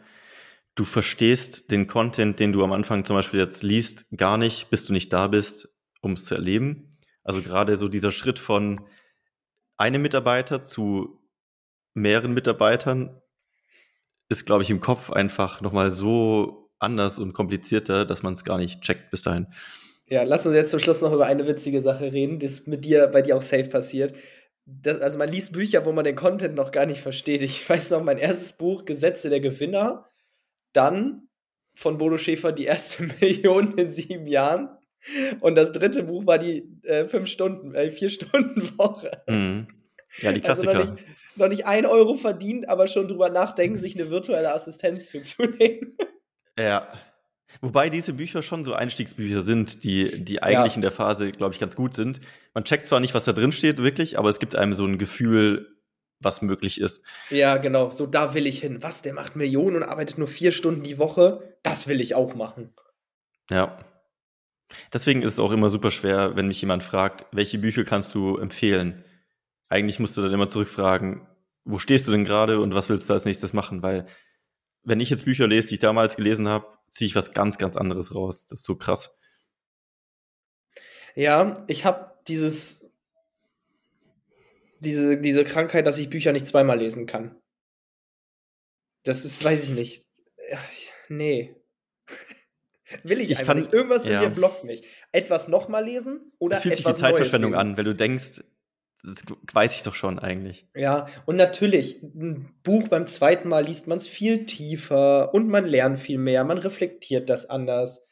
[0.75, 4.85] Du verstehst den Content, den du am Anfang zum Beispiel jetzt liest, gar nicht, bis
[4.85, 5.69] du nicht da bist,
[6.01, 6.91] um es zu erleben.
[7.23, 8.81] Also gerade so dieser Schritt von
[9.77, 11.19] einem Mitarbeiter zu
[11.93, 13.21] mehreren Mitarbeitern
[14.29, 18.57] ist, glaube ich, im Kopf einfach nochmal so anders und komplizierter, dass man es gar
[18.57, 19.47] nicht checkt bis dahin.
[20.07, 23.07] Ja, lass uns jetzt zum Schluss noch über eine witzige Sache reden, die mit dir,
[23.07, 24.13] bei dir auch safe passiert.
[24.81, 27.41] Das, also man liest Bücher, wo man den Content noch gar nicht versteht.
[27.41, 30.05] Ich weiß noch, mein erstes Buch, Gesetze der Gewinner,
[30.73, 31.29] dann
[31.75, 34.69] von Bodo Schäfer die erste Million in sieben Jahren.
[35.39, 39.23] Und das dritte Buch war die äh, fünf Stunden, äh, vier Stunden Woche.
[39.27, 39.67] Mhm.
[40.17, 40.73] Ja, die Klassiker.
[40.73, 44.53] Also noch, nicht, noch nicht ein Euro verdient, aber schon drüber nachdenken, sich eine virtuelle
[44.53, 45.97] Assistenz zuzunehmen.
[46.57, 46.91] Ja.
[47.61, 50.75] Wobei diese Bücher schon so Einstiegsbücher sind, die, die eigentlich ja.
[50.75, 52.19] in der Phase, glaube ich, ganz gut sind.
[52.53, 54.97] Man checkt zwar nicht, was da drin steht, wirklich, aber es gibt einem so ein
[54.97, 55.75] Gefühl,
[56.19, 57.03] was möglich ist.
[57.29, 57.91] Ja, genau.
[57.91, 58.83] So, da will ich hin.
[58.83, 61.57] Was, der macht Millionen und arbeitet nur vier Stunden die Woche?
[61.63, 62.73] Das will ich auch machen.
[63.49, 63.77] Ja.
[64.93, 68.37] Deswegen ist es auch immer super schwer, wenn mich jemand fragt, welche Bücher kannst du
[68.37, 69.03] empfehlen?
[69.67, 71.27] Eigentlich musst du dann immer zurückfragen,
[71.63, 73.81] wo stehst du denn gerade und was willst du als nächstes machen?
[73.81, 74.05] Weil
[74.83, 77.75] wenn ich jetzt Bücher lese, die ich damals gelesen habe, ziehe ich was ganz, ganz
[77.75, 78.45] anderes raus.
[78.45, 79.15] Das ist so krass.
[81.15, 82.89] Ja, ich habe dieses,
[84.79, 87.35] diese, diese Krankheit, dass ich Bücher nicht zweimal lesen kann.
[89.03, 90.05] Das ist, weiß ich nicht.
[91.09, 91.55] Nee.
[93.03, 93.73] Will ich, ich einfach kann, nicht.
[93.73, 94.21] Irgendwas ja.
[94.21, 94.83] in mir blockt mich.
[95.11, 98.41] Etwas nochmal lesen oder Es fühlt sich wie Zeitverschwendung an, wenn du denkst,
[99.03, 99.23] das
[99.53, 100.67] weiß ich doch schon eigentlich.
[100.75, 105.65] Ja, und natürlich, ein Buch beim zweiten Mal liest man es viel tiefer und man
[105.65, 108.05] lernt viel mehr, man reflektiert das anders.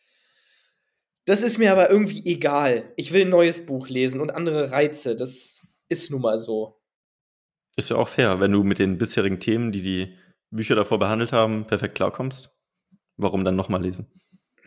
[1.25, 2.93] Das ist mir aber irgendwie egal.
[2.95, 5.13] Ich will ein neues Buch lesen und andere Reize.
[5.15, 6.79] Das ist nun mal so.
[7.75, 10.17] Ist ja auch fair, wenn du mit den bisherigen Themen, die die
[10.51, 12.49] Bücher davor behandelt haben, perfekt klarkommst.
[13.17, 14.07] Warum dann nochmal lesen?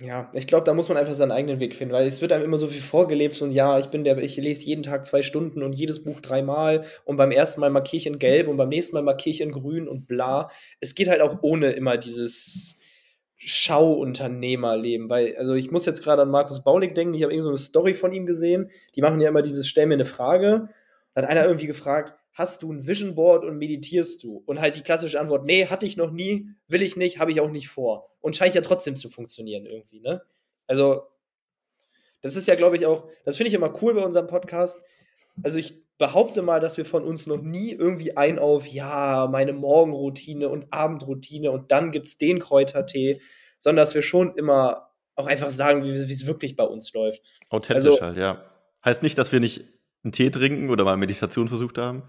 [0.03, 2.45] Ja, ich glaube, da muss man einfach seinen eigenen Weg finden, weil es wird einem
[2.45, 5.63] immer so viel vorgelebt und ja, ich bin der, ich lese jeden Tag zwei Stunden
[5.63, 8.95] und jedes Buch dreimal und beim ersten Mal markiere ich in gelb und beim nächsten
[8.95, 10.49] Mal markiere ich in grün und bla.
[10.81, 12.79] Es geht halt auch ohne immer dieses
[13.37, 17.51] Schauunternehmerleben, weil, also ich muss jetzt gerade an Markus Baulig denken, ich habe irgend so
[17.51, 20.69] eine Story von ihm gesehen, die machen ja immer dieses Stell mir eine Frage.
[21.15, 24.43] Da hat einer irgendwie gefragt, hast du ein Vision Board und meditierst du?
[24.47, 27.41] Und halt die klassische Antwort, nee, hatte ich noch nie, will ich nicht, habe ich
[27.43, 28.09] auch nicht vor.
[28.23, 30.23] Und scheint ja trotzdem zu funktionieren irgendwie, ne?
[30.67, 31.03] Also,
[32.23, 34.79] das ist ja, glaube ich, auch, das finde ich immer cool bei unserem Podcast.
[35.43, 39.53] Also, ich behaupte mal, dass wir von uns noch nie irgendwie ein auf, ja, meine
[39.53, 43.21] Morgenroutine und Abendroutine und dann gibt es den Kräutertee,
[43.59, 47.21] sondern dass wir schon immer auch einfach sagen, wie es wirklich bei uns läuft.
[47.51, 48.43] Authentisch also, halt, ja.
[48.83, 49.63] Heißt nicht, dass wir nicht
[50.03, 52.05] einen Tee trinken oder mal Meditation versucht haben,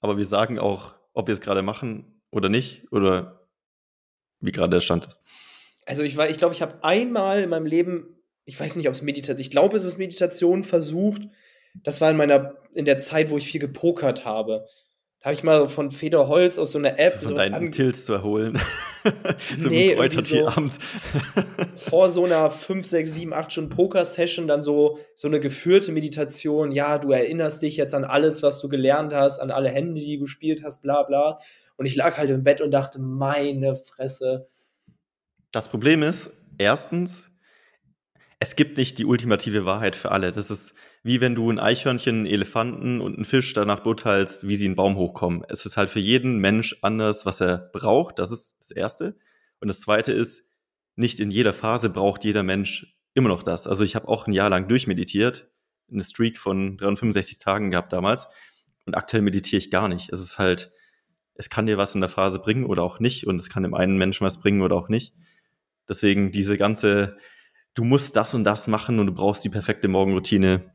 [0.00, 3.48] aber wir sagen auch, ob wir es gerade machen oder nicht oder
[4.40, 5.22] wie gerade der Stand ist.
[5.86, 8.94] Also ich war, ich glaube, ich habe einmal in meinem Leben, ich weiß nicht, ob
[8.94, 11.22] es Meditation, ich glaube, es ist Meditation versucht.
[11.82, 14.66] Das war in meiner, in der Zeit, wo ich viel gepokert habe.
[15.20, 17.18] Da habe ich mal von Federholz aus so einer App.
[17.20, 18.60] So von deinen Tills zu erholen.
[19.58, 20.72] so nee, Kräutertee-Abend.
[20.72, 20.80] So
[21.76, 26.70] vor so einer 5, 6, 7, 8 Stunden Poker-Session dann so, so eine geführte Meditation.
[26.70, 30.18] Ja, du erinnerst dich jetzt an alles, was du gelernt hast, an alle Hände, die
[30.18, 31.38] du gespielt hast, bla bla.
[31.76, 34.48] Und ich lag halt im Bett und dachte, meine Fresse.
[35.50, 37.32] Das Problem ist, erstens,
[38.38, 40.30] es gibt nicht die ultimative Wahrheit für alle.
[40.30, 44.56] Das ist wie wenn du ein Eichhörnchen, einen Elefanten und einen Fisch danach beurteilst, wie
[44.56, 45.44] sie einen Baum hochkommen.
[45.48, 48.18] Es ist halt für jeden Mensch anders, was er braucht.
[48.18, 49.16] Das ist das Erste.
[49.60, 50.44] Und das Zweite ist,
[50.96, 53.66] nicht in jeder Phase braucht jeder Mensch immer noch das.
[53.66, 55.48] Also ich habe auch ein Jahr lang durchmeditiert,
[55.90, 58.26] eine Streak von 365 Tagen gehabt damals.
[58.84, 60.10] Und aktuell meditiere ich gar nicht.
[60.12, 60.72] Es ist halt,
[61.34, 63.26] es kann dir was in der Phase bringen oder auch nicht.
[63.26, 65.14] Und es kann dem einen Menschen was bringen oder auch nicht.
[65.88, 67.16] Deswegen diese ganze,
[67.74, 70.74] du musst das und das machen und du brauchst die perfekte Morgenroutine,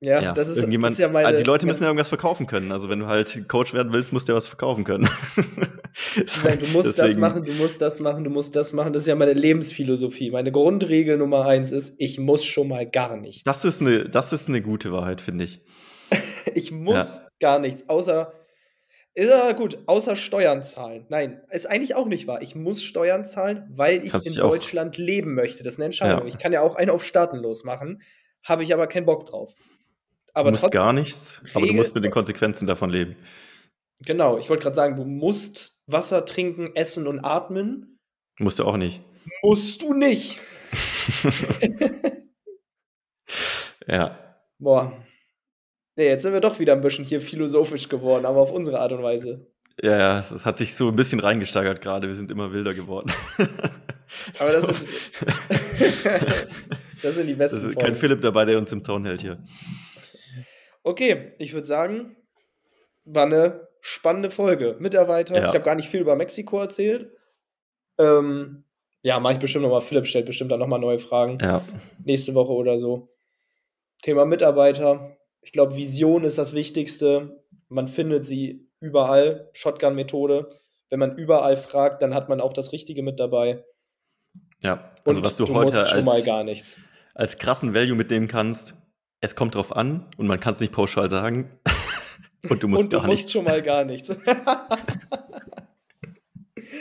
[0.00, 2.70] ja, ja, das ist, irgendjemand, ist ja meine, Die Leute müssen ja irgendwas verkaufen können.
[2.70, 5.08] Also wenn du halt Coach werden willst, musst du ja was verkaufen können.
[6.44, 7.08] Nein, du musst Deswegen.
[7.08, 8.92] das machen, du musst das machen, du musst das machen.
[8.92, 10.30] Das ist ja meine Lebensphilosophie.
[10.30, 13.42] Meine Grundregel Nummer eins ist, ich muss schon mal gar nichts.
[13.42, 15.62] Das ist eine, das ist eine gute Wahrheit, finde ich.
[16.54, 17.28] ich muss ja.
[17.40, 18.32] gar nichts, außer
[19.14, 21.06] ist ja gut, außer Steuern zahlen.
[21.08, 22.40] Nein, ist eigentlich auch nicht wahr.
[22.40, 25.64] Ich muss Steuern zahlen, weil ich Kannst in Deutschland leben möchte.
[25.64, 26.20] Das ist eine Entscheidung.
[26.20, 26.28] Ja.
[26.28, 28.00] Ich kann ja auch einen auf Staatenlos machen,
[28.44, 29.56] habe ich aber keinen Bock drauf.
[30.38, 33.16] Aber du musst gar nichts, aber du musst mit den Konsequenzen davon leben.
[34.02, 37.98] Genau, ich wollte gerade sagen, du musst Wasser trinken, essen und atmen.
[38.38, 39.00] Musst du auch nicht.
[39.42, 40.38] Musst du nicht.
[43.88, 44.16] ja.
[44.60, 44.92] Boah.
[45.96, 48.92] Nee, jetzt sind wir doch wieder ein bisschen hier philosophisch geworden, aber auf unsere Art
[48.92, 49.50] und Weise.
[49.82, 52.06] Ja, ja, es hat sich so ein bisschen reingesteigert gerade.
[52.06, 53.10] Wir sind immer wilder geworden.
[54.38, 54.86] aber das ist.
[57.02, 57.56] das sind die besten.
[57.56, 59.42] Das ist kein Philipp dabei, der uns im Zaun hält hier.
[60.88, 62.16] Okay, ich würde sagen,
[63.04, 64.76] war eine spannende Folge.
[64.78, 65.42] Mitarbeiter, ja.
[65.42, 67.12] ich habe gar nicht viel über Mexiko erzählt.
[67.98, 68.64] Ähm,
[69.02, 69.82] ja, mache ich bestimmt nochmal.
[69.82, 71.36] Philipp stellt bestimmt dann nochmal neue Fragen.
[71.42, 71.62] Ja.
[72.02, 73.10] Nächste Woche oder so.
[74.00, 75.14] Thema Mitarbeiter.
[75.42, 77.44] Ich glaube, Vision ist das Wichtigste.
[77.68, 79.50] Man findet sie überall.
[79.52, 80.48] Shotgun-Methode.
[80.88, 83.62] Wenn man überall fragt, dann hat man auch das Richtige mit dabei.
[84.62, 86.78] Ja, also Und was du, du heute als,
[87.12, 88.74] als krassen Value mitnehmen kannst,
[89.20, 91.50] es kommt drauf an und man kann es nicht pauschal sagen.
[92.48, 94.10] und du musst und du gar musst schon mal gar nichts.
[94.10, 94.16] In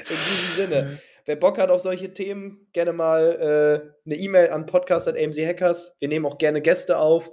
[0.08, 1.00] diesem Sinne.
[1.26, 5.98] wer Bock hat auf solche Themen, gerne mal äh, eine E-Mail an podcast.amchackers.
[6.00, 7.32] Wir nehmen auch gerne Gäste auf.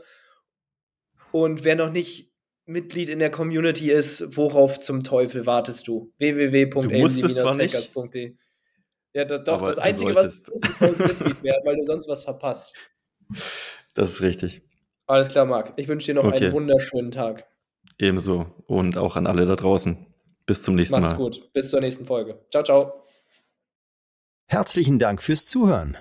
[1.33, 2.33] Und wer noch nicht
[2.67, 6.13] Mitglied in der Community ist, worauf zum Teufel wartest du?
[6.19, 8.35] www.amc-hackers.de
[9.13, 11.85] Ja, das, doch, Aber das Einzige, was ist, ist bei uns Mitglied werden, weil du
[11.85, 12.75] sonst was verpasst.
[13.95, 14.63] Das ist richtig.
[15.07, 15.75] Alles klar, Marc.
[15.77, 16.47] Ich wünsche dir noch okay.
[16.47, 17.47] einen wunderschönen Tag.
[17.99, 18.47] Ebenso.
[18.67, 20.07] Und auch an alle da draußen.
[20.47, 21.23] Bis zum nächsten Macht's Mal.
[21.25, 21.53] Macht's gut.
[21.53, 22.45] Bis zur nächsten Folge.
[22.51, 23.05] Ciao, ciao.
[24.47, 25.97] Herzlichen Dank fürs Zuhören.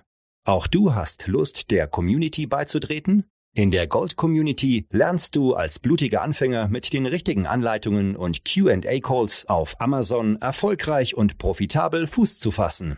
[0.45, 3.25] Auch du hast Lust, der Community beizutreten?
[3.55, 9.47] In der Gold Community lernst du als blutiger Anfänger mit den richtigen Anleitungen und QA-Calls
[9.47, 12.97] auf Amazon erfolgreich und profitabel Fuß zu fassen.